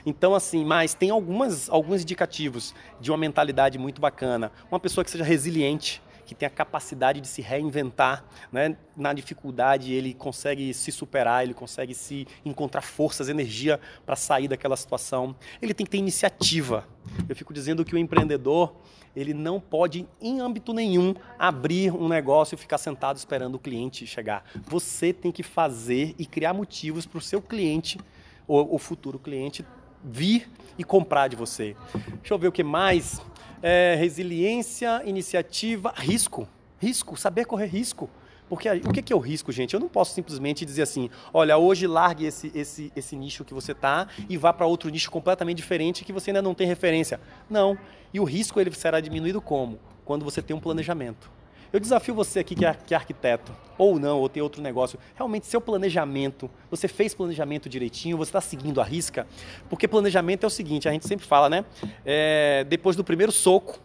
Então, 0.06 0.34
assim, 0.34 0.64
mas 0.64 0.94
tem 0.94 1.10
algumas, 1.10 1.68
alguns 1.68 2.00
indicativos 2.00 2.74
de 2.98 3.10
uma 3.10 3.18
mentalidade 3.18 3.78
muito 3.78 4.00
bacana. 4.00 4.50
Uma 4.70 4.80
pessoa 4.80 5.04
que 5.04 5.10
seja 5.10 5.24
resiliente, 5.24 6.00
que 6.24 6.34
tem 6.34 6.46
a 6.46 6.50
capacidade 6.50 7.20
de 7.20 7.28
se 7.28 7.42
reinventar, 7.42 8.24
né? 8.50 8.76
na 8.96 9.12
dificuldade 9.12 9.92
ele 9.92 10.14
consegue 10.14 10.72
se 10.74 10.92
superar, 10.92 11.42
ele 11.42 11.54
consegue 11.54 11.94
se 11.94 12.26
encontrar 12.44 12.82
forças, 12.82 13.28
energia 13.28 13.80
para 14.04 14.16
sair 14.16 14.48
daquela 14.48 14.76
situação. 14.76 15.34
Ele 15.60 15.74
tem 15.74 15.84
que 15.84 15.90
ter 15.90 15.98
iniciativa. 15.98 16.86
Eu 17.28 17.34
fico 17.34 17.52
dizendo 17.52 17.84
que 17.84 17.94
o 17.94 17.98
empreendedor 17.98 18.74
ele 19.14 19.34
não 19.34 19.60
pode, 19.60 20.06
em 20.20 20.40
âmbito 20.40 20.72
nenhum, 20.72 21.14
abrir 21.38 21.92
um 21.92 22.08
negócio 22.08 22.54
e 22.54 22.58
ficar 22.58 22.78
sentado 22.78 23.16
esperando 23.16 23.56
o 23.56 23.58
cliente 23.58 24.06
chegar. 24.06 24.44
Você 24.66 25.12
tem 25.12 25.30
que 25.30 25.42
fazer 25.42 26.14
e 26.18 26.24
criar 26.24 26.54
motivos 26.54 27.04
para 27.04 27.18
o 27.18 27.20
seu 27.20 27.40
cliente, 27.40 28.00
ou 28.48 28.74
o 28.74 28.78
futuro 28.78 29.18
cliente, 29.18 29.64
vir 30.02 30.48
e 30.78 30.84
comprar 30.84 31.28
de 31.28 31.36
você. 31.36 31.76
Deixa 32.18 32.34
eu 32.34 32.38
ver 32.38 32.48
o 32.48 32.52
que 32.52 32.62
mais. 32.62 33.20
É, 33.62 33.94
resiliência, 33.98 35.02
iniciativa, 35.04 35.92
risco. 35.96 36.48
Risco, 36.80 37.16
saber 37.16 37.44
correr 37.44 37.66
risco. 37.66 38.10
Porque 38.48 38.68
o 38.68 38.92
que 38.92 39.12
é 39.12 39.16
o 39.16 39.18
risco, 39.18 39.50
gente? 39.50 39.72
Eu 39.72 39.80
não 39.80 39.88
posso 39.88 40.12
simplesmente 40.12 40.66
dizer 40.66 40.82
assim, 40.82 41.08
olha, 41.32 41.56
hoje 41.56 41.86
largue 41.86 42.26
esse, 42.26 42.52
esse, 42.54 42.92
esse 42.94 43.16
nicho 43.16 43.46
que 43.46 43.54
você 43.54 43.72
está 43.72 44.08
e 44.28 44.36
vá 44.36 44.52
para 44.52 44.66
outro 44.66 44.90
nicho 44.90 45.10
completamente 45.10 45.56
diferente 45.56 46.04
que 46.04 46.12
você 46.12 46.30
ainda 46.30 46.42
não 46.42 46.52
tem 46.52 46.66
referência. 46.66 47.18
Não. 47.48 47.78
E 48.12 48.20
o 48.20 48.24
risco 48.24 48.60
ele 48.60 48.70
será 48.74 49.00
diminuído 49.00 49.40
como? 49.40 49.78
Quando 50.04 50.22
você 50.22 50.42
tem 50.42 50.54
um 50.54 50.60
planejamento. 50.60 51.30
Eu 51.72 51.80
desafio 51.80 52.14
você 52.14 52.40
aqui 52.40 52.54
que 52.54 52.66
é, 52.66 52.74
que 52.74 52.92
é 52.92 52.96
arquiteto, 52.96 53.50
ou 53.78 53.98
não, 53.98 54.18
ou 54.20 54.28
tem 54.28 54.42
outro 54.42 54.60
negócio, 54.60 54.98
realmente 55.14 55.46
seu 55.46 55.60
planejamento, 55.60 56.50
você 56.70 56.86
fez 56.86 57.14
planejamento 57.14 57.68
direitinho, 57.68 58.16
você 58.16 58.28
está 58.28 58.40
seguindo 58.40 58.80
a 58.80 58.84
risca, 58.84 59.26
porque 59.70 59.88
planejamento 59.88 60.44
é 60.44 60.46
o 60.46 60.50
seguinte, 60.50 60.88
a 60.88 60.92
gente 60.92 61.08
sempre 61.08 61.26
fala, 61.26 61.48
né? 61.48 61.64
É, 62.04 62.64
depois 62.68 62.94
do 62.94 63.02
primeiro 63.02 63.32
soco, 63.32 63.78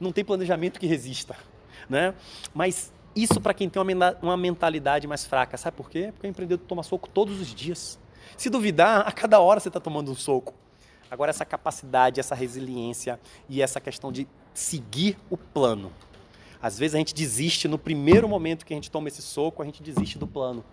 não 0.00 0.12
tem 0.12 0.24
planejamento 0.24 0.80
que 0.80 0.86
resista, 0.86 1.36
né? 1.90 2.14
Mas 2.54 2.92
isso 3.14 3.40
para 3.40 3.52
quem 3.52 3.68
tem 3.68 3.82
uma 4.22 4.36
mentalidade 4.36 5.06
mais 5.06 5.26
fraca, 5.26 5.56
sabe 5.56 5.76
por 5.76 5.90
quê? 5.90 6.10
Porque 6.12 6.26
o 6.26 6.30
empreendedor 6.30 6.66
toma 6.66 6.82
soco 6.82 7.08
todos 7.08 7.40
os 7.40 7.54
dias. 7.54 7.98
Se 8.36 8.50
duvidar, 8.50 9.06
a 9.06 9.12
cada 9.12 9.40
hora 9.40 9.60
você 9.60 9.68
está 9.68 9.80
tomando 9.80 10.10
um 10.10 10.14
soco. 10.14 10.54
Agora, 11.10 11.30
essa 11.30 11.44
capacidade, 11.44 12.18
essa 12.18 12.34
resiliência 12.34 13.18
e 13.48 13.62
essa 13.62 13.80
questão 13.80 14.10
de 14.10 14.26
seguir 14.52 15.16
o 15.30 15.36
plano. 15.36 15.92
Às 16.60 16.78
vezes 16.78 16.94
a 16.94 16.98
gente 16.98 17.14
desiste 17.14 17.68
no 17.68 17.78
primeiro 17.78 18.28
momento 18.28 18.64
que 18.64 18.72
a 18.72 18.76
gente 18.76 18.90
toma 18.90 19.08
esse 19.08 19.22
soco, 19.22 19.62
a 19.62 19.64
gente 19.64 19.82
desiste 19.82 20.18
do 20.18 20.26
plano. 20.26 20.64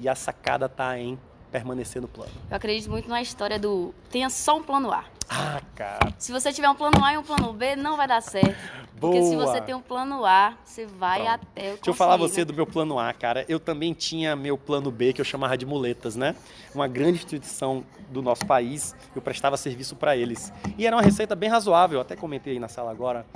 E 0.00 0.08
a 0.08 0.14
sacada 0.14 0.66
está 0.66 0.98
em 0.98 1.18
permanecer 1.50 2.00
no 2.00 2.08
plano. 2.08 2.32
Eu 2.50 2.56
acredito 2.56 2.90
muito 2.90 3.08
na 3.08 3.20
história 3.20 3.58
do 3.58 3.94
tenha 4.10 4.30
só 4.30 4.56
um 4.56 4.62
plano 4.62 4.90
A. 4.90 5.04
Ah, 5.28 5.60
cara. 5.74 6.14
Se 6.18 6.32
você 6.32 6.52
tiver 6.52 6.68
um 6.68 6.74
plano 6.74 7.04
A 7.04 7.14
e 7.14 7.18
um 7.18 7.22
plano 7.22 7.52
B, 7.52 7.76
não 7.76 7.96
vai 7.96 8.06
dar 8.06 8.20
certo. 8.20 8.56
Boa. 8.98 9.12
Porque 9.12 9.22
se 9.22 9.34
você 9.34 9.60
tem 9.60 9.74
um 9.74 9.80
plano 9.80 10.24
A, 10.24 10.54
você 10.64 10.86
vai 10.86 11.22
Pronto. 11.22 11.34
até 11.34 11.48
o 11.48 11.54
Deixa 11.54 11.70
conseguir, 11.70 11.90
eu 11.90 11.94
falar 11.94 12.16
você 12.16 12.40
né? 12.40 12.44
do 12.44 12.54
meu 12.54 12.66
plano 12.66 12.98
A, 12.98 13.12
cara. 13.12 13.44
Eu 13.48 13.58
também 13.58 13.92
tinha 13.92 14.36
meu 14.36 14.56
plano 14.56 14.90
B, 14.90 15.12
que 15.12 15.20
eu 15.20 15.24
chamava 15.24 15.56
de 15.56 15.66
muletas, 15.66 16.14
né? 16.14 16.36
Uma 16.74 16.86
grande 16.86 17.18
instituição 17.18 17.84
do 18.10 18.22
nosso 18.22 18.46
país, 18.46 18.94
eu 19.16 19.22
prestava 19.22 19.56
serviço 19.56 19.96
para 19.96 20.16
eles. 20.16 20.52
E 20.76 20.86
era 20.86 20.94
uma 20.94 21.02
receita 21.02 21.34
bem 21.34 21.48
razoável, 21.48 22.00
até 22.00 22.14
comentei 22.14 22.52
aí 22.52 22.58
na 22.58 22.68
sala 22.68 22.90
agora. 22.90 23.26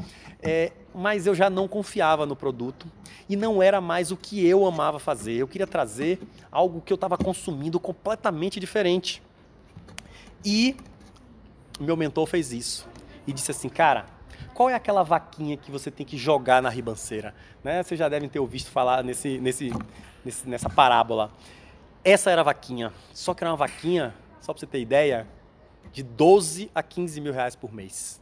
É, 0.43 0.73
mas 0.95 1.27
eu 1.27 1.35
já 1.35 1.49
não 1.49 1.67
confiava 1.67 2.27
no 2.27 2.37
produto 2.37 2.87
e 3.29 3.35
não 3.35 3.63
era 3.63 3.81
mais 3.81 4.13
o 4.13 4.17
que 4.17 4.47
eu 4.47 4.67
amava 4.67 4.99
fazer. 4.99 5.33
Eu 5.33 5.49
queria 5.49 5.67
trazer 5.67 6.21
algo 6.53 6.81
que 6.81 6.93
eu 6.93 6.97
estava 6.97 7.17
consumindo 7.17 7.81
completamente 7.81 8.61
diferente. 8.61 9.23
E 10.45 10.77
meu 11.79 11.97
mentor 11.97 12.27
fez 12.27 12.53
isso 12.53 12.89
e 13.27 13.33
disse 13.33 13.51
assim, 13.51 13.69
cara, 13.69 14.07
qual 14.55 14.71
é 14.71 14.75
aquela 14.75 15.03
vaquinha 15.03 15.57
que 15.57 15.71
você 15.71 15.91
tem 15.91 16.07
que 16.07 16.17
jogar 16.17 16.63
na 16.63 16.69
ribanceira? 16.69 17.35
Né? 17.63 17.83
Vocês 17.83 17.99
já 17.99 18.09
devem 18.09 18.29
ter 18.29 18.39
ouvido 18.39 18.67
falar 18.67 19.05
nesse, 19.05 19.39
nesse, 19.39 19.71
nesse, 20.25 20.49
nessa 20.49 20.71
parábola. 20.71 21.31
Essa 22.03 22.31
era 22.31 22.41
a 22.41 22.45
vaquinha, 22.45 22.93
só 23.13 23.35
que 23.35 23.45
era 23.45 23.51
uma 23.51 23.57
vaquinha, 23.57 24.15
só 24.41 24.53
para 24.53 24.61
você 24.61 24.67
ter 24.67 24.81
ideia, 24.81 25.27
de 25.93 26.03
12 26.03 26.71
a 26.75 26.83
15 26.83 27.21
mil 27.21 27.33
reais 27.33 27.57
por 27.57 27.73
mês. 27.73 28.21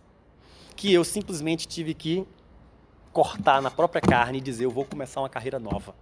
Que 0.74 0.92
eu 0.92 1.04
simplesmente 1.04 1.68
tive 1.68 1.94
que 1.94 2.26
cortar 3.12 3.62
na 3.62 3.70
própria 3.70 4.00
carne 4.00 4.38
e 4.38 4.40
dizer, 4.40 4.64
eu 4.64 4.70
vou 4.70 4.84
começar 4.84 5.20
uma 5.20 5.28
carreira 5.28 5.58
nova. 5.58 5.94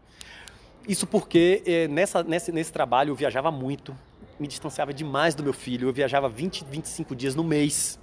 Isso 0.89 1.07
porque 1.07 1.63
eh, 1.67 1.89
nessa, 1.89 2.23
nesse, 2.23 2.51
nesse 2.51 2.73
trabalho 2.73 3.11
eu 3.11 3.15
viajava 3.15 3.51
muito, 3.51 3.95
me 4.43 4.49
distanciava 4.49 4.93
demais 4.93 5.35
do 5.35 5.43
meu 5.43 5.53
filho. 5.53 5.89
Eu 5.89 5.93
viajava 5.93 6.29
20, 6.29 6.65
25 6.65 7.15
dias 7.15 7.35
no 7.37 7.45
mês. 7.45 7.99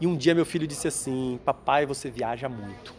E 0.00 0.06
um 0.06 0.16
dia 0.16 0.34
meu 0.34 0.46
filho 0.46 0.66
disse 0.66 0.86
assim: 0.86 1.38
Papai, 1.44 1.84
você 1.84 2.08
viaja 2.08 2.48
muito. 2.48 2.94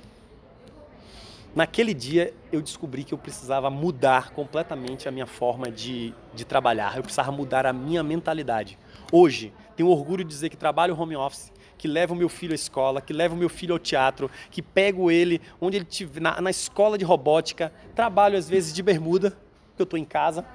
Naquele 1.55 1.93
dia 1.93 2.33
eu 2.51 2.61
descobri 2.61 3.03
que 3.03 3.13
eu 3.13 3.17
precisava 3.17 3.69
mudar 3.69 4.31
completamente 4.31 5.07
a 5.07 5.11
minha 5.11 5.25
forma 5.25 5.71
de, 5.71 6.13
de 6.33 6.45
trabalhar. 6.45 6.97
Eu 6.97 7.03
precisava 7.03 7.31
mudar 7.31 7.65
a 7.65 7.73
minha 7.73 8.03
mentalidade. 8.03 8.77
Hoje, 9.11 9.53
tenho 9.75 9.89
orgulho 9.89 10.23
de 10.23 10.29
dizer 10.29 10.49
que 10.49 10.57
trabalho 10.57 10.97
home 10.97 11.15
office, 11.15 11.51
que 11.77 11.87
levo 11.87 12.15
meu 12.15 12.29
filho 12.29 12.51
à 12.51 12.55
escola, 12.55 13.01
que 13.01 13.11
levo 13.11 13.35
meu 13.35 13.49
filho 13.49 13.73
ao 13.73 13.79
teatro, 13.79 14.29
que 14.49 14.61
pego 14.61 15.09
ele 15.09 15.41
onde 15.59 15.77
ele 15.77 15.85
tiver, 15.85 16.21
na, 16.21 16.39
na 16.39 16.49
escola 16.49 16.97
de 16.97 17.03
robótica, 17.03 17.73
trabalho 17.95 18.37
às 18.37 18.47
vezes 18.47 18.73
de 18.73 18.83
bermuda, 18.83 19.31
porque 19.31 19.81
eu 19.81 19.85
estou 19.85 19.99
em 19.99 20.05
casa, 20.05 20.45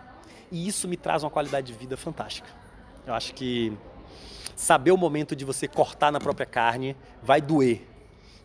e 0.50 0.66
isso 0.66 0.86
me 0.88 0.96
traz 0.96 1.22
uma 1.22 1.30
qualidade 1.30 1.66
de 1.66 1.72
vida 1.72 1.96
fantástica. 1.96 2.48
Eu 3.06 3.14
acho 3.14 3.34
que 3.34 3.72
saber 4.54 4.90
o 4.90 4.96
momento 4.96 5.36
de 5.36 5.44
você 5.44 5.68
cortar 5.68 6.10
na 6.10 6.18
própria 6.18 6.46
carne 6.46 6.96
vai 7.22 7.40
doer, 7.40 7.86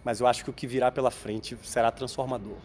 mas 0.03 0.19
eu 0.19 0.27
acho 0.27 0.43
que 0.43 0.49
o 0.49 0.53
que 0.53 0.67
virá 0.67 0.91
pela 0.91 1.11
frente 1.11 1.57
será 1.63 1.91
transformador. 1.91 2.57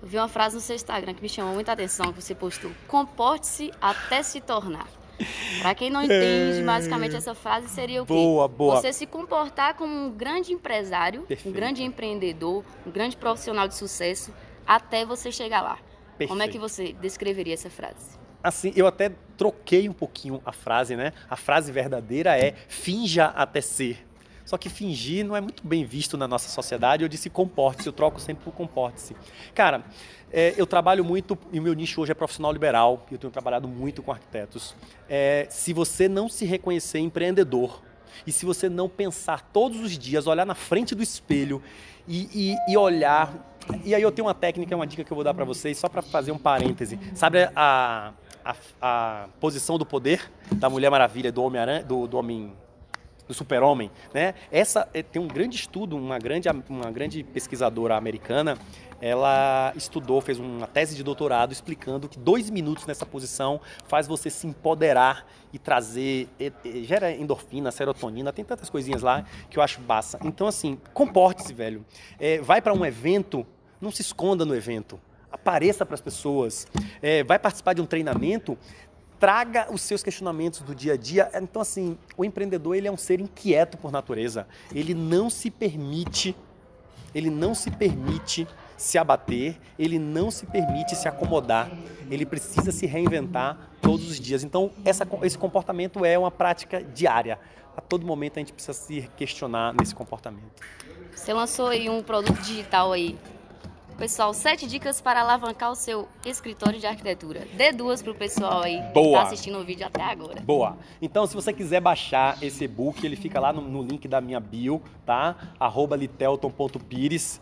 Eu 0.00 0.06
vi 0.06 0.16
uma 0.16 0.28
frase 0.28 0.54
no 0.54 0.60
seu 0.60 0.76
Instagram 0.76 1.14
que 1.14 1.22
me 1.22 1.28
chamou 1.28 1.54
muita 1.54 1.72
atenção, 1.72 2.12
que 2.12 2.22
você 2.22 2.34
postou: 2.34 2.70
comporte-se 2.86 3.72
até 3.80 4.22
se 4.22 4.40
tornar. 4.40 4.86
Para 5.60 5.74
quem 5.74 5.90
não 5.90 6.02
entende, 6.04 6.60
é... 6.60 6.62
basicamente 6.62 7.16
essa 7.16 7.34
frase 7.34 7.68
seria 7.68 8.02
o 8.02 8.06
quê? 8.06 8.12
Boa, 8.12 8.46
boa. 8.46 8.76
Você 8.76 8.92
se 8.92 9.06
comportar 9.06 9.74
como 9.74 9.92
um 9.92 10.10
grande 10.10 10.52
empresário, 10.52 11.22
Perfeito. 11.22 11.48
um 11.48 11.52
grande 11.52 11.82
empreendedor, 11.82 12.64
um 12.86 12.90
grande 12.90 13.16
profissional 13.16 13.66
de 13.66 13.74
sucesso, 13.74 14.32
até 14.64 15.04
você 15.04 15.32
chegar 15.32 15.62
lá. 15.62 15.78
Perfeito. 16.16 16.28
Como 16.28 16.42
é 16.42 16.48
que 16.48 16.58
você 16.58 16.92
descreveria 16.92 17.54
essa 17.54 17.70
frase? 17.70 18.18
Assim, 18.42 18.72
eu 18.76 18.86
até 18.86 19.12
troquei 19.36 19.88
um 19.88 19.92
pouquinho 19.92 20.40
a 20.44 20.52
frase, 20.52 20.96
né? 20.96 21.12
A 21.28 21.36
frase 21.36 21.70
verdadeira 21.70 22.38
é 22.38 22.54
finja 22.68 23.26
até 23.26 23.60
ser. 23.60 24.06
Só 24.44 24.56
que 24.56 24.70
fingir 24.70 25.26
não 25.26 25.36
é 25.36 25.40
muito 25.40 25.66
bem 25.66 25.84
visto 25.84 26.16
na 26.16 26.26
nossa 26.26 26.48
sociedade. 26.48 27.02
Eu 27.02 27.08
disse 27.08 27.28
comporte-se, 27.28 27.88
eu 27.88 27.92
troco 27.92 28.18
sempre 28.18 28.44
por 28.44 28.52
comporte-se. 28.52 29.14
Cara, 29.54 29.84
é, 30.32 30.54
eu 30.56 30.66
trabalho 30.66 31.04
muito, 31.04 31.38
e 31.52 31.60
o 31.60 31.62
meu 31.62 31.74
nicho 31.74 32.00
hoje 32.00 32.12
é 32.12 32.14
profissional 32.14 32.52
liberal, 32.52 33.06
eu 33.10 33.18
tenho 33.18 33.30
trabalhado 33.30 33.68
muito 33.68 34.02
com 34.02 34.10
arquitetos. 34.10 34.74
É, 35.08 35.46
se 35.50 35.72
você 35.72 36.08
não 36.08 36.28
se 36.28 36.46
reconhecer 36.46 36.98
empreendedor, 36.98 37.82
e 38.26 38.32
se 38.32 38.44
você 38.44 38.68
não 38.68 38.88
pensar 38.88 39.42
todos 39.52 39.80
os 39.80 39.98
dias, 39.98 40.26
olhar 40.26 40.44
na 40.44 40.54
frente 40.54 40.94
do 40.94 41.02
espelho 41.02 41.62
e, 42.06 42.56
e, 42.68 42.72
e 42.72 42.76
olhar. 42.76 43.32
E 43.84 43.94
aí 43.94 44.02
eu 44.02 44.10
tenho 44.10 44.26
uma 44.26 44.34
técnica, 44.34 44.74
uma 44.74 44.86
dica 44.86 45.04
que 45.04 45.10
eu 45.10 45.14
vou 45.14 45.24
dar 45.24 45.34
para 45.34 45.44
vocês, 45.44 45.78
só 45.78 45.88
para 45.88 46.02
fazer 46.02 46.32
um 46.32 46.38
parêntese. 46.38 46.98
Sabe 47.14 47.50
a, 47.54 48.12
a, 48.44 48.54
a 48.80 49.28
posição 49.40 49.78
do 49.78 49.86
poder 49.86 50.30
da 50.52 50.68
Mulher 50.68 50.90
Maravilha, 50.90 51.30
do 51.30 51.42
Homem-Aranha, 51.42 51.82
do, 51.82 52.06
do 52.06 52.16
Homem 52.16 52.52
do 53.28 53.34
super-homem, 53.34 53.90
né? 54.12 54.34
Essa 54.50 54.88
é, 54.94 55.02
tem 55.02 55.20
um 55.20 55.28
grande 55.28 55.54
estudo, 55.54 55.96
uma 55.96 56.18
grande, 56.18 56.48
uma 56.68 56.90
grande 56.90 57.22
pesquisadora 57.22 57.94
americana, 57.94 58.56
ela 59.00 59.72
estudou, 59.76 60.20
fez 60.20 60.38
uma 60.38 60.66
tese 60.66 60.96
de 60.96 61.04
doutorado 61.04 61.52
explicando 61.52 62.08
que 62.08 62.18
dois 62.18 62.50
minutos 62.50 62.86
nessa 62.86 63.06
posição 63.06 63.60
faz 63.86 64.08
você 64.08 64.30
se 64.30 64.46
empoderar 64.46 65.26
e 65.52 65.58
trazer, 65.58 66.28
e, 66.40 66.52
e, 66.64 66.84
gera 66.84 67.12
endorfina, 67.12 67.70
serotonina, 67.70 68.32
tem 68.32 68.44
tantas 68.44 68.70
coisinhas 68.70 69.02
lá 69.02 69.24
que 69.50 69.58
eu 69.58 69.62
acho 69.62 69.80
bassa. 69.80 70.18
Então 70.24 70.46
assim, 70.46 70.80
comporte-se, 70.94 71.52
velho. 71.52 71.84
É, 72.18 72.38
vai 72.40 72.62
para 72.62 72.72
um 72.72 72.84
evento, 72.84 73.46
não 73.78 73.92
se 73.92 74.00
esconda 74.00 74.44
no 74.44 74.56
evento 74.56 74.98
apareça 75.30 75.84
para 75.84 75.94
as 75.94 76.00
pessoas, 76.00 76.66
é, 77.02 77.22
vai 77.24 77.38
participar 77.38 77.74
de 77.74 77.80
um 77.80 77.86
treinamento, 77.86 78.56
traga 79.18 79.66
os 79.72 79.82
seus 79.82 80.02
questionamentos 80.02 80.60
do 80.60 80.74
dia 80.74 80.94
a 80.94 80.96
dia. 80.96 81.30
Então, 81.34 81.60
assim, 81.60 81.98
o 82.16 82.24
empreendedor 82.24 82.76
ele 82.76 82.88
é 82.88 82.92
um 82.92 82.96
ser 82.96 83.20
inquieto 83.20 83.76
por 83.76 83.90
natureza. 83.90 84.46
Ele 84.74 84.94
não 84.94 85.28
se 85.28 85.50
permite, 85.50 86.36
ele 87.14 87.30
não 87.30 87.54
se 87.54 87.70
permite 87.70 88.46
se 88.76 88.96
abater, 88.96 89.58
ele 89.78 89.98
não 89.98 90.30
se 90.30 90.46
permite 90.46 90.94
se 90.94 91.08
acomodar. 91.08 91.68
Ele 92.10 92.24
precisa 92.24 92.70
se 92.70 92.86
reinventar 92.86 93.70
todos 93.82 94.08
os 94.08 94.20
dias. 94.20 94.44
Então, 94.44 94.70
essa, 94.84 95.06
esse 95.22 95.36
comportamento 95.36 96.04
é 96.04 96.16
uma 96.16 96.30
prática 96.30 96.82
diária. 96.82 97.38
A 97.76 97.80
todo 97.80 98.06
momento 98.06 98.36
a 98.36 98.40
gente 98.40 98.52
precisa 98.52 98.72
se 98.72 99.10
questionar 99.16 99.74
nesse 99.74 99.94
comportamento. 99.94 100.62
Você 101.14 101.32
lançou 101.32 101.68
aí 101.68 101.90
um 101.90 102.02
produto 102.02 102.40
digital 102.40 102.92
aí 102.92 103.18
Pessoal, 103.98 104.32
sete 104.32 104.64
dicas 104.68 105.00
para 105.00 105.22
alavancar 105.22 105.72
o 105.72 105.74
seu 105.74 106.08
escritório 106.24 106.78
de 106.78 106.86
arquitetura. 106.86 107.48
Dê 107.54 107.72
duas 107.72 108.00
para 108.00 108.12
o 108.12 108.14
pessoal 108.14 108.62
aí 108.62 108.80
Boa. 108.80 108.92
que 108.92 109.00
está 109.00 109.22
assistindo 109.22 109.58
o 109.58 109.64
vídeo 109.64 109.84
até 109.84 110.00
agora. 110.00 110.40
Boa. 110.40 110.78
Então, 111.02 111.26
se 111.26 111.34
você 111.34 111.52
quiser 111.52 111.80
baixar 111.80 112.40
esse 112.40 112.62
e-book, 112.62 113.04
ele 113.04 113.16
fica 113.16 113.40
lá 113.40 113.52
no, 113.52 113.60
no 113.60 113.82
link 113.82 114.06
da 114.06 114.20
minha 114.20 114.38
bio, 114.38 114.80
tá? 115.04 115.52
Arroba 115.58 115.96
litelton.pires. 115.96 117.40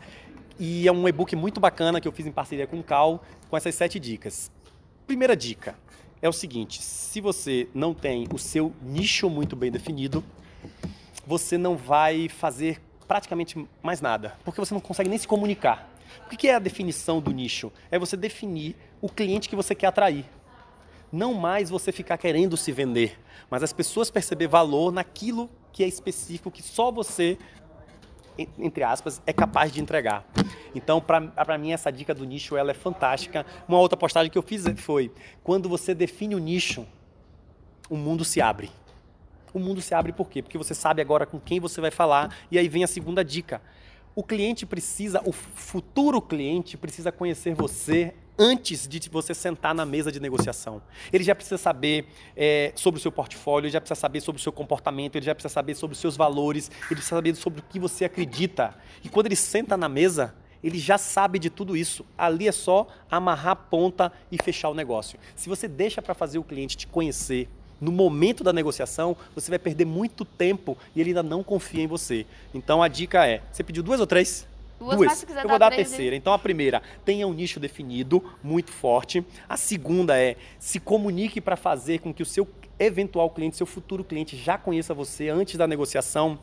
E 0.58 0.88
é 0.88 0.92
um 0.92 1.06
e-book 1.06 1.36
muito 1.36 1.60
bacana 1.60 2.00
que 2.00 2.08
eu 2.08 2.12
fiz 2.12 2.24
em 2.24 2.32
parceria 2.32 2.66
com 2.66 2.78
o 2.78 2.82
Cal, 2.82 3.22
com 3.50 3.56
essas 3.58 3.74
sete 3.74 4.00
dicas. 4.00 4.50
Primeira 5.06 5.36
dica 5.36 5.74
é 6.22 6.28
o 6.28 6.32
seguinte: 6.32 6.82
se 6.82 7.20
você 7.20 7.68
não 7.74 7.92
tem 7.92 8.26
o 8.32 8.38
seu 8.38 8.72
nicho 8.80 9.28
muito 9.28 9.54
bem 9.54 9.70
definido, 9.70 10.24
você 11.26 11.58
não 11.58 11.76
vai 11.76 12.30
fazer 12.30 12.80
praticamente 13.06 13.62
mais 13.82 14.00
nada, 14.00 14.38
porque 14.42 14.58
você 14.58 14.72
não 14.72 14.80
consegue 14.80 15.10
nem 15.10 15.18
se 15.18 15.28
comunicar. 15.28 15.95
O 16.26 16.36
que 16.36 16.48
é 16.48 16.54
a 16.54 16.58
definição 16.58 17.20
do 17.20 17.30
nicho? 17.30 17.72
É 17.90 17.98
você 17.98 18.16
definir 18.16 18.76
o 19.00 19.08
cliente 19.08 19.48
que 19.48 19.56
você 19.56 19.74
quer 19.74 19.88
atrair. 19.88 20.24
Não 21.12 21.34
mais 21.34 21.70
você 21.70 21.92
ficar 21.92 22.18
querendo 22.18 22.56
se 22.56 22.72
vender, 22.72 23.18
mas 23.48 23.62
as 23.62 23.72
pessoas 23.72 24.10
perceber 24.10 24.48
valor 24.48 24.92
naquilo 24.92 25.48
que 25.72 25.84
é 25.84 25.86
específico, 25.86 26.50
que 26.50 26.62
só 26.62 26.90
você, 26.90 27.38
entre 28.58 28.82
aspas, 28.82 29.22
é 29.26 29.32
capaz 29.32 29.70
de 29.72 29.80
entregar. 29.80 30.26
Então, 30.74 31.00
para 31.00 31.58
mim, 31.58 31.72
essa 31.72 31.90
dica 31.92 32.12
do 32.14 32.24
nicho 32.24 32.56
ela 32.56 32.70
é 32.70 32.74
fantástica. 32.74 33.46
Uma 33.68 33.78
outra 33.78 33.96
postagem 33.96 34.30
que 34.30 34.36
eu 34.36 34.42
fiz 34.42 34.64
foi: 34.76 35.12
quando 35.44 35.68
você 35.68 35.94
define 35.94 36.34
o 36.34 36.38
nicho, 36.38 36.86
o 37.88 37.96
mundo 37.96 38.24
se 38.24 38.40
abre. 38.40 38.70
O 39.54 39.58
mundo 39.58 39.80
se 39.80 39.94
abre 39.94 40.12
por 40.12 40.28
quê? 40.28 40.42
Porque 40.42 40.58
você 40.58 40.74
sabe 40.74 41.00
agora 41.00 41.24
com 41.24 41.40
quem 41.40 41.60
você 41.60 41.80
vai 41.80 41.90
falar. 41.90 42.36
E 42.50 42.58
aí 42.58 42.68
vem 42.68 42.84
a 42.84 42.88
segunda 42.88 43.24
dica 43.24 43.62
o 44.16 44.24
cliente 44.24 44.64
precisa, 44.64 45.20
o 45.26 45.30
futuro 45.30 46.22
cliente 46.22 46.78
precisa 46.78 47.12
conhecer 47.12 47.54
você 47.54 48.14
antes 48.38 48.88
de 48.88 49.10
você 49.10 49.34
sentar 49.34 49.74
na 49.74 49.84
mesa 49.84 50.10
de 50.10 50.18
negociação. 50.18 50.80
Ele 51.12 51.22
já 51.22 51.34
precisa 51.34 51.58
saber 51.58 52.06
é, 52.34 52.72
sobre 52.74 52.98
o 52.98 53.02
seu 53.02 53.12
portfólio, 53.12 53.66
ele 53.66 53.72
já 53.72 53.80
precisa 53.80 54.00
saber 54.00 54.22
sobre 54.22 54.40
o 54.40 54.42
seu 54.42 54.52
comportamento, 54.52 55.16
ele 55.16 55.26
já 55.26 55.34
precisa 55.34 55.52
saber 55.52 55.74
sobre 55.74 55.92
os 55.92 56.00
seus 56.00 56.16
valores, 56.16 56.70
ele 56.86 56.94
precisa 56.94 57.16
saber 57.16 57.34
sobre 57.34 57.60
o 57.60 57.62
que 57.62 57.78
você 57.78 58.06
acredita. 58.06 58.74
E 59.04 59.10
quando 59.10 59.26
ele 59.26 59.36
senta 59.36 59.76
na 59.76 59.88
mesa, 59.88 60.34
ele 60.64 60.78
já 60.78 60.96
sabe 60.96 61.38
de 61.38 61.50
tudo 61.50 61.76
isso. 61.76 62.02
Ali 62.16 62.48
é 62.48 62.52
só 62.52 62.86
amarrar 63.10 63.52
a 63.52 63.56
ponta 63.56 64.10
e 64.32 64.42
fechar 64.42 64.70
o 64.70 64.74
negócio. 64.74 65.18
Se 65.34 65.46
você 65.46 65.68
deixa 65.68 66.00
para 66.00 66.14
fazer 66.14 66.38
o 66.38 66.44
cliente 66.44 66.74
te 66.74 66.86
conhecer, 66.86 67.50
no 67.80 67.92
momento 67.92 68.42
da 68.42 68.52
negociação, 68.52 69.16
você 69.34 69.50
vai 69.50 69.58
perder 69.58 69.84
muito 69.84 70.24
tempo 70.24 70.76
e 70.94 71.00
ele 71.00 71.10
ainda 71.10 71.22
não 71.22 71.42
confia 71.42 71.82
em 71.82 71.86
você. 71.86 72.26
Então 72.54 72.82
a 72.82 72.88
dica 72.88 73.26
é: 73.26 73.42
você 73.52 73.62
pediu 73.62 73.82
duas 73.82 74.00
ou 74.00 74.06
três? 74.06 74.46
Duas. 74.78 74.96
duas. 74.96 75.22
Eu 75.42 75.48
vou 75.48 75.58
dar 75.58 75.68
a 75.68 75.76
terceira. 75.76 76.14
Então 76.16 76.32
a 76.32 76.38
primeira, 76.38 76.82
tenha 77.04 77.26
um 77.26 77.32
nicho 77.32 77.58
definido, 77.58 78.22
muito 78.42 78.70
forte. 78.70 79.24
A 79.48 79.56
segunda 79.56 80.18
é 80.18 80.36
se 80.58 80.78
comunique 80.78 81.40
para 81.40 81.56
fazer 81.56 82.00
com 82.00 82.12
que 82.12 82.22
o 82.22 82.26
seu 82.26 82.46
eventual 82.78 83.30
cliente, 83.30 83.56
seu 83.56 83.66
futuro 83.66 84.04
cliente 84.04 84.36
já 84.36 84.58
conheça 84.58 84.92
você 84.92 85.28
antes 85.28 85.56
da 85.56 85.66
negociação. 85.66 86.38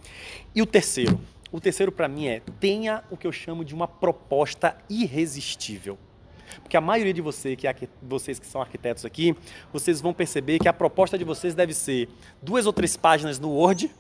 E 0.54 0.62
o 0.62 0.66
terceiro, 0.66 1.20
o 1.52 1.62
terceiro 1.62 1.92
para 1.92 2.08
mim 2.08 2.28
é 2.28 2.42
tenha 2.60 3.04
o 3.12 3.18
que 3.18 3.28
eu 3.28 3.32
chamo 3.32 3.64
de 3.64 3.76
uma 3.76 3.88
proposta 3.88 4.76
irresistível. 4.90 5.98
Porque 6.62 6.78
a 6.78 6.82
maioria 6.82 7.14
de 7.14 7.22
você, 7.22 7.56
que 7.56 7.68
é, 7.68 7.76
vocês 8.02 8.40
que 8.40 8.46
são 8.46 8.62
arquitetos 8.62 9.06
aqui, 9.06 9.36
vocês 9.72 10.02
vão 10.02 10.14
perceber 10.14 10.60
que 10.60 10.68
a 10.68 10.74
proposta 10.74 11.18
de 11.18 11.24
vocês 11.24 11.56
deve 11.56 11.74
ser 11.74 12.10
duas 12.42 12.66
ou 12.66 12.74
três 12.74 12.96
páginas 12.96 13.40
no 13.40 13.50
Word, 13.50 13.92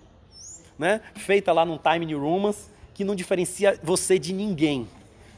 né, 0.78 1.02
feita 1.16 1.52
lá 1.52 1.66
num 1.66 1.78
Time 1.78 2.06
New 2.06 2.20
Romans, 2.20 2.70
que 2.94 3.04
não 3.04 3.16
diferencia 3.16 3.80
você 3.84 4.20
de 4.20 4.34
ninguém. 4.34 4.88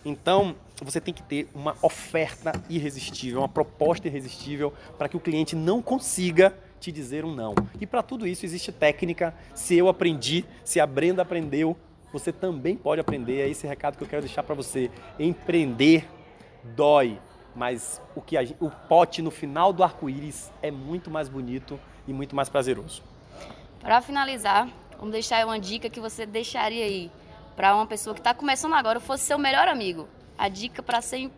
Então, 0.04 0.56
você 0.84 1.00
tem 1.00 1.14
que 1.14 1.24
ter 1.24 1.48
uma 1.54 1.76
oferta 1.82 2.52
irresistível, 2.70 3.40
uma 3.40 3.50
proposta 3.50 4.08
irresistível 4.08 4.74
para 4.98 5.08
que 5.08 5.18
o 5.18 5.20
cliente 5.20 5.56
não 5.56 5.82
consiga 5.82 6.54
te 6.80 6.92
dizer 6.92 7.26
um 7.26 7.34
não. 7.34 7.56
E 7.80 7.88
para 7.88 8.04
tudo 8.04 8.28
isso 8.28 8.46
existe 8.46 8.72
técnica. 8.72 9.34
Se 9.54 9.76
eu 9.76 9.88
aprendi, 9.88 10.46
se 10.64 10.80
a 10.80 10.86
Brenda 10.86 11.22
aprendeu, 11.22 11.76
você 12.12 12.32
também 12.32 12.76
pode 12.76 13.02
aprender. 13.02 13.42
É 13.42 13.50
esse 13.50 13.66
recado 13.66 13.98
que 13.98 14.04
eu 14.04 14.08
quero 14.08 14.22
deixar 14.22 14.44
para 14.44 14.54
você. 14.54 14.92
Empreender 15.20 16.08
dói, 16.76 17.20
mas 17.56 18.02
o 18.16 18.22
que 18.22 18.38
a, 18.38 18.42
o 18.60 18.70
pote 18.70 19.22
no 19.22 19.32
final 19.32 19.72
do 19.72 19.84
arco-íris 19.84 20.52
é 20.62 20.72
muito 20.72 21.10
mais 21.10 21.30
bonito 21.30 21.80
e 22.08 22.14
muito 22.14 22.36
mais 22.36 22.50
prazeroso. 22.50 23.04
Para 23.80 24.02
finalizar, 24.02 24.68
vamos 24.98 25.12
deixar 25.12 25.46
uma 25.46 25.60
dica 25.60 25.90
que 25.90 26.00
você 26.00 26.26
deixaria 26.26 26.86
aí 26.86 27.12
para 27.56 27.76
uma 27.76 27.86
pessoa 27.86 28.14
que 28.14 28.20
está 28.20 28.34
começando 28.34 28.74
agora, 28.74 29.00
fosse 29.00 29.24
seu 29.24 29.38
melhor 29.38 29.68
amigo. 29.68 30.08
A 30.38 30.50
dica 30.50 30.84
para 30.84 31.02
ser 31.02 31.30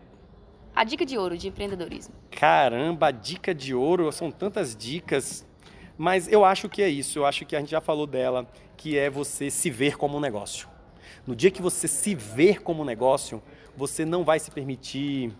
a 0.75 0.83
dica 0.83 1.05
de 1.05 1.17
ouro 1.17 1.37
de 1.37 1.47
empreendedorismo. 1.47 2.13
Caramba, 2.31 3.07
a 3.07 3.11
dica 3.11 3.53
de 3.53 3.73
ouro, 3.73 4.11
são 4.11 4.31
tantas 4.31 4.75
dicas, 4.75 5.45
mas 5.97 6.31
eu 6.31 6.45
acho 6.45 6.69
que 6.69 6.83
é 6.83 6.89
isso, 6.89 7.17
eu 7.17 7.25
acho 7.25 7.45
que 7.45 7.55
a 7.55 7.59
gente 7.59 7.71
já 7.71 7.81
falou 7.81 8.05
dela, 8.05 8.47
que 8.75 8.97
é 8.97 9.09
você 9.09 9.49
se 9.49 9.69
ver 9.69 9.97
como 9.97 10.17
um 10.17 10.19
negócio. 10.19 10.67
No 11.25 11.35
dia 11.35 11.49
que 11.49 11.61
você 11.61 11.87
se 11.87 12.13
ver 12.13 12.61
como 12.61 12.83
um 12.83 12.85
negócio, 12.85 13.41
você 13.77 14.03
não 14.03 14.23
vai 14.23 14.39
se 14.39 14.49
permitir 14.49 15.31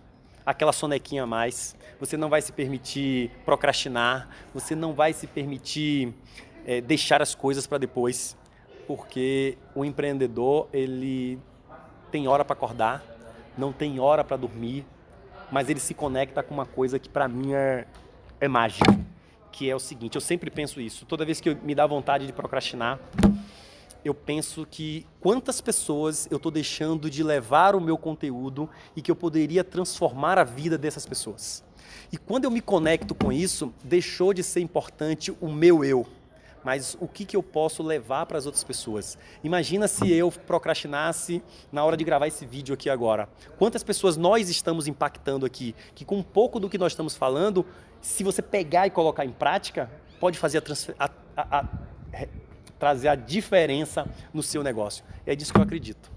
aquela 0.46 0.72
sonequinha 0.72 1.24
a 1.24 1.26
mais, 1.26 1.76
você 1.98 2.16
não 2.16 2.28
vai 2.28 2.40
se 2.40 2.52
permitir 2.52 3.32
procrastinar, 3.44 4.28
você 4.54 4.76
não 4.76 4.94
vai 4.94 5.12
se 5.12 5.26
permitir 5.26 6.14
é, 6.64 6.80
deixar 6.80 7.20
as 7.20 7.34
coisas 7.34 7.66
para 7.66 7.78
depois, 7.78 8.36
porque 8.86 9.58
o 9.74 9.84
empreendedor 9.84 10.68
ele 10.72 11.38
tem 12.12 12.28
hora 12.28 12.44
para 12.44 12.54
acordar, 12.54 13.04
não 13.58 13.72
tem 13.72 13.98
hora 13.98 14.22
para 14.22 14.36
dormir, 14.36 14.86
mas 15.50 15.68
ele 15.68 15.80
se 15.80 15.92
conecta 15.92 16.40
com 16.40 16.54
uma 16.54 16.66
coisa 16.66 16.96
que 16.98 17.08
para 17.08 17.26
mim 17.26 17.54
é, 17.54 17.86
é 18.40 18.46
mágica, 18.46 18.96
que 19.50 19.68
é 19.68 19.74
o 19.74 19.80
seguinte, 19.80 20.14
eu 20.14 20.20
sempre 20.20 20.48
penso 20.48 20.80
isso, 20.80 21.04
toda 21.04 21.24
vez 21.24 21.40
que 21.40 21.50
eu, 21.50 21.56
me 21.60 21.74
dá 21.74 21.84
vontade 21.86 22.24
de 22.24 22.32
procrastinar, 22.32 23.00
eu 24.08 24.14
penso 24.14 24.66
que 24.68 25.06
quantas 25.20 25.60
pessoas 25.60 26.26
eu 26.30 26.38
estou 26.38 26.50
deixando 26.50 27.10
de 27.10 27.22
levar 27.22 27.74
o 27.74 27.80
meu 27.80 27.98
conteúdo 27.98 28.68
e 28.96 29.02
que 29.02 29.10
eu 29.10 29.16
poderia 29.16 29.62
transformar 29.62 30.38
a 30.38 30.44
vida 30.44 30.78
dessas 30.78 31.04
pessoas. 31.06 31.62
E 32.10 32.16
quando 32.16 32.44
eu 32.44 32.50
me 32.50 32.60
conecto 32.60 33.14
com 33.14 33.30
isso, 33.30 33.72
deixou 33.84 34.32
de 34.32 34.42
ser 34.42 34.60
importante 34.60 35.34
o 35.40 35.48
meu 35.48 35.84
eu, 35.84 36.06
mas 36.64 36.96
o 37.00 37.06
que, 37.06 37.24
que 37.24 37.36
eu 37.36 37.42
posso 37.42 37.82
levar 37.82 38.24
para 38.26 38.38
as 38.38 38.46
outras 38.46 38.64
pessoas. 38.64 39.18
Imagina 39.44 39.86
se 39.86 40.10
eu 40.10 40.30
procrastinasse 40.30 41.42
na 41.70 41.84
hora 41.84 41.96
de 41.96 42.04
gravar 42.04 42.26
esse 42.26 42.46
vídeo 42.46 42.74
aqui 42.74 42.88
agora. 42.88 43.28
Quantas 43.58 43.82
pessoas 43.82 44.16
nós 44.16 44.48
estamos 44.48 44.86
impactando 44.86 45.44
aqui, 45.44 45.74
que 45.94 46.04
com 46.04 46.16
um 46.16 46.22
pouco 46.22 46.58
do 46.58 46.68
que 46.68 46.78
nós 46.78 46.92
estamos 46.92 47.14
falando, 47.14 47.64
se 48.00 48.24
você 48.24 48.40
pegar 48.40 48.86
e 48.86 48.90
colocar 48.90 49.24
em 49.24 49.32
prática, 49.32 49.90
pode 50.18 50.38
fazer 50.38 50.62
a, 50.98 51.04
a, 51.04 51.10
a, 51.36 51.60
a 51.60 52.47
trazer 52.78 53.08
a 53.08 53.14
diferença 53.14 54.06
no 54.32 54.42
seu 54.42 54.62
negócio. 54.62 55.04
E 55.26 55.30
é 55.30 55.34
disso 55.34 55.52
que 55.52 55.58
eu 55.58 55.62
acredito. 55.62 56.10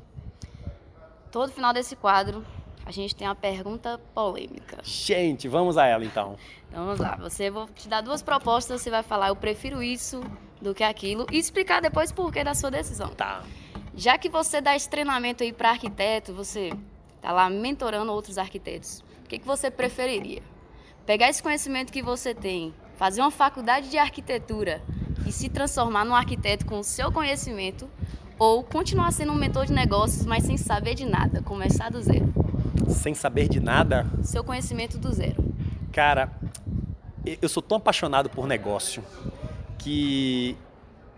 Todo 1.32 1.52
final 1.52 1.74
desse 1.74 1.96
quadro, 1.96 2.46
a 2.86 2.92
gente 2.92 3.16
tem 3.16 3.28
uma 3.28 3.36
pergunta 3.36 4.00
polêmica. 4.14 4.78
Gente, 4.84 5.48
vamos 5.48 5.78
a 5.78 5.86
ela 5.86 6.04
então. 6.04 6.38
então 6.68 6.86
vamos 6.86 7.00
lá. 7.00 7.16
Você 7.18 7.50
vou 7.50 7.68
te 7.68 7.88
dar 7.88 8.02
duas 8.02 8.22
propostas, 8.22 8.82
você 8.82 8.90
vai 8.90 9.04
falar 9.04 9.30
eu 9.30 9.36
prefiro 9.36 9.82
isso 9.82 10.22
do 10.62 10.76
que 10.76 10.84
aquilo 10.84 11.26
e 11.32 11.38
explicar 11.38 11.82
depois 11.82 12.12
por 12.12 12.32
que 12.32 12.44
da 12.44 12.54
sua 12.54 12.70
decisão. 12.70 13.10
Tá. 13.10 13.44
Já 13.96 14.18
que 14.18 14.30
você 14.30 14.62
dá 14.62 14.76
esse 14.76 14.90
treinamento 14.90 15.44
aí 15.44 15.52
para 15.52 15.72
arquiteto, 15.72 16.34
você 16.34 16.72
tá 17.22 17.32
lá 17.32 17.50
mentorando 17.50 18.12
outros 18.12 18.38
arquitetos. 18.38 19.04
O 19.24 19.28
que, 19.28 19.40
que 19.40 19.46
você 19.46 19.72
preferiria? 19.72 20.42
Pegar 21.06 21.30
esse 21.30 21.42
conhecimento 21.42 21.92
que 21.92 22.02
você 22.02 22.34
tem, 22.34 22.74
fazer 22.96 23.22
uma 23.22 23.32
faculdade 23.32 23.90
de 23.90 23.98
arquitetura 23.98 24.82
e 25.26 25.32
se 25.32 25.50
transformar 25.50 26.06
num 26.06 26.16
arquiteto 26.16 26.66
com 26.66 26.80
o 26.80 26.84
seu 26.84 27.12
conhecimento 27.12 27.90
ou 28.38 28.64
continuar 28.64 29.12
sendo 29.12 29.32
um 29.32 29.36
mentor 29.36 29.66
de 29.66 29.74
negócios, 29.74 30.26
mas 30.26 30.44
sem 30.44 30.58
saber 30.58 30.96
de 30.96 31.06
nada, 31.06 31.42
começar 31.44 31.90
do 31.90 32.02
zero? 32.02 32.34
Sem 32.90 33.14
saber 33.14 33.48
de 33.48 33.60
nada? 33.60 34.06
Seu 34.24 34.44
conhecimento 34.44 34.98
do 34.98 35.12
zero. 35.14 35.44
Cara, 35.92 36.32
eu 37.42 37.48
sou 37.48 37.62
tão 37.62 37.78
apaixonado 37.78 38.30
por 38.30 38.48
negócio 38.48 39.04
que 39.78 40.58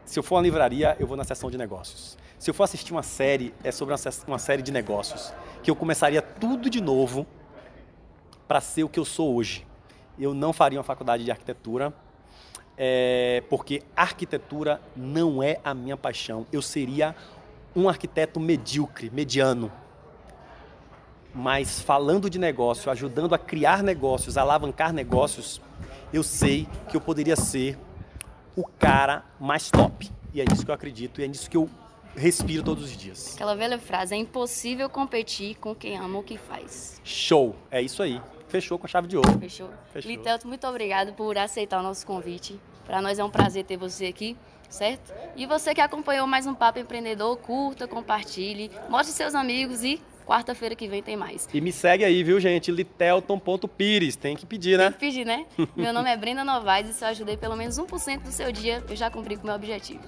se 0.06 0.20
eu 0.20 0.24
for 0.24 0.36
uma 0.36 0.42
livraria, 0.42 0.98
eu 1.00 1.08
vou 1.08 1.16
na 1.16 1.24
seção 1.24 1.50
de 1.50 1.58
negócios. 1.58 2.18
Se 2.38 2.50
eu 2.50 2.54
for 2.54 2.64
assistir 2.64 2.92
uma 2.92 3.04
série, 3.04 3.54
é 3.64 3.72
sobre 3.72 3.96
uma, 3.96 4.00
uma 4.28 4.40
série 4.40 4.62
de 4.62 4.72
negócios, 4.72 5.34
que 5.62 5.72
eu 5.72 5.76
começaria 5.76 6.22
tudo 6.22 6.70
de 6.70 6.82
novo 6.82 7.26
para 8.48 8.60
ser 8.60 8.84
o 8.84 8.90
que 8.90 9.00
eu 9.00 9.06
sou 9.06 9.34
hoje. 9.34 9.66
Eu 10.20 10.34
não 10.34 10.52
faria 10.52 10.78
uma 10.78 10.84
faculdade 10.84 11.24
de 11.24 11.32
arquitetura, 11.32 11.94
é, 12.78 13.44
porque 13.50 13.82
arquitetura 13.96 14.82
não 14.96 15.42
é 15.42 15.60
a 15.64 15.74
minha 15.74 15.98
paixão. 15.98 16.46
Eu 16.52 16.62
seria 16.62 17.16
um 17.76 17.90
arquiteto 17.90 18.40
medíocre, 18.40 19.10
mediano. 19.10 19.72
Mas 21.34 21.80
falando 21.80 22.30
de 22.30 22.38
negócio, 22.38 22.92
ajudando 22.92 23.34
a 23.34 23.40
criar 23.40 23.82
negócios, 23.82 24.38
a 24.38 24.42
alavancar 24.42 24.94
negócios, 24.94 25.60
eu 26.12 26.24
sei 26.24 26.68
que 26.90 26.96
eu 26.96 27.02
poderia 27.02 27.36
ser 27.36 27.78
o 28.56 28.64
cara 28.64 29.24
mais 29.40 29.72
top. 29.72 30.12
E 30.34 30.42
é 30.42 30.46
nisso 30.46 30.64
que 30.64 30.70
eu 30.70 30.76
acredito 30.76 31.22
e 31.22 31.24
é 31.24 31.28
nisso 31.28 31.50
que 31.50 31.58
eu 31.58 31.68
respiro 32.16 32.62
todos 32.64 32.84
os 32.84 32.96
dias. 32.96 33.34
Aquela 33.34 33.56
velha 33.56 33.80
frase: 33.80 34.14
é 34.14 34.18
impossível 34.18 34.88
competir 34.90 35.56
com 35.56 35.74
quem 35.74 35.98
ama 35.98 36.20
o 36.20 36.24
que 36.24 36.38
faz. 36.38 37.02
Show! 37.04 37.56
É 37.72 37.82
isso 37.82 38.04
aí 38.04 38.22
fechou 38.54 38.78
com 38.78 38.86
a 38.86 38.90
chave 38.90 39.08
de 39.08 39.18
ouro. 39.18 39.40
Fechou. 39.40 39.70
fechou. 39.92 40.12
Litelto, 40.12 40.48
muito 40.48 40.68
obrigado 40.68 41.14
por 41.14 41.36
aceitar 41.40 41.80
o 41.80 41.84
nosso 41.84 42.06
convite. 42.06 42.60
Para 42.86 43.02
nós 43.02 43.18
é 43.18 43.24
um 43.24 43.30
prazer 43.30 43.64
ter 43.64 43.78
você 43.78 44.06
aqui, 44.06 44.38
certo? 44.70 45.12
E 45.36 45.48
você 45.48 45.74
que 45.74 45.82
acompanhou 45.82 46.28
mais 46.28 46.46
um 46.46 46.54
Papo 46.54 46.78
Empreendedor, 46.78 47.36
curta, 47.38 47.88
compartilhe, 47.88 48.70
mostre 48.90 49.12
seus 49.12 49.34
amigos 49.34 49.84
e 49.84 50.00
quarta-feira 50.24 50.76
que 50.76 50.88
vem 50.88 51.02
tem 51.02 51.18
mais. 51.18 51.50
E 51.52 51.60
me 51.60 51.72
segue 51.72 52.06
aí, 52.06 52.24
viu, 52.24 52.40
gente? 52.40 52.72
litelton.pires. 52.72 54.16
Tem 54.16 54.36
que 54.36 54.46
pedir, 54.46 54.78
né? 54.78 54.92
Tem 54.92 54.94
que 54.94 55.00
pedir, 55.00 55.26
né? 55.26 55.48
meu 55.76 55.92
nome 55.92 56.12
é 56.12 56.16
Brenda 56.16 56.44
Novaes 56.44 56.88
e 56.88 56.94
se 56.94 57.04
eu 57.04 57.08
ajudei 57.08 57.36
pelo 57.36 57.56
menos 57.56 57.80
1% 57.80 58.22
do 58.22 58.32
seu 58.32 58.52
dia, 58.52 58.84
eu 58.88 58.96
já 58.96 59.10
cumpri 59.10 59.36
com 59.36 59.44
o 59.44 59.46
meu 59.48 59.56
objetivo. 59.56 60.04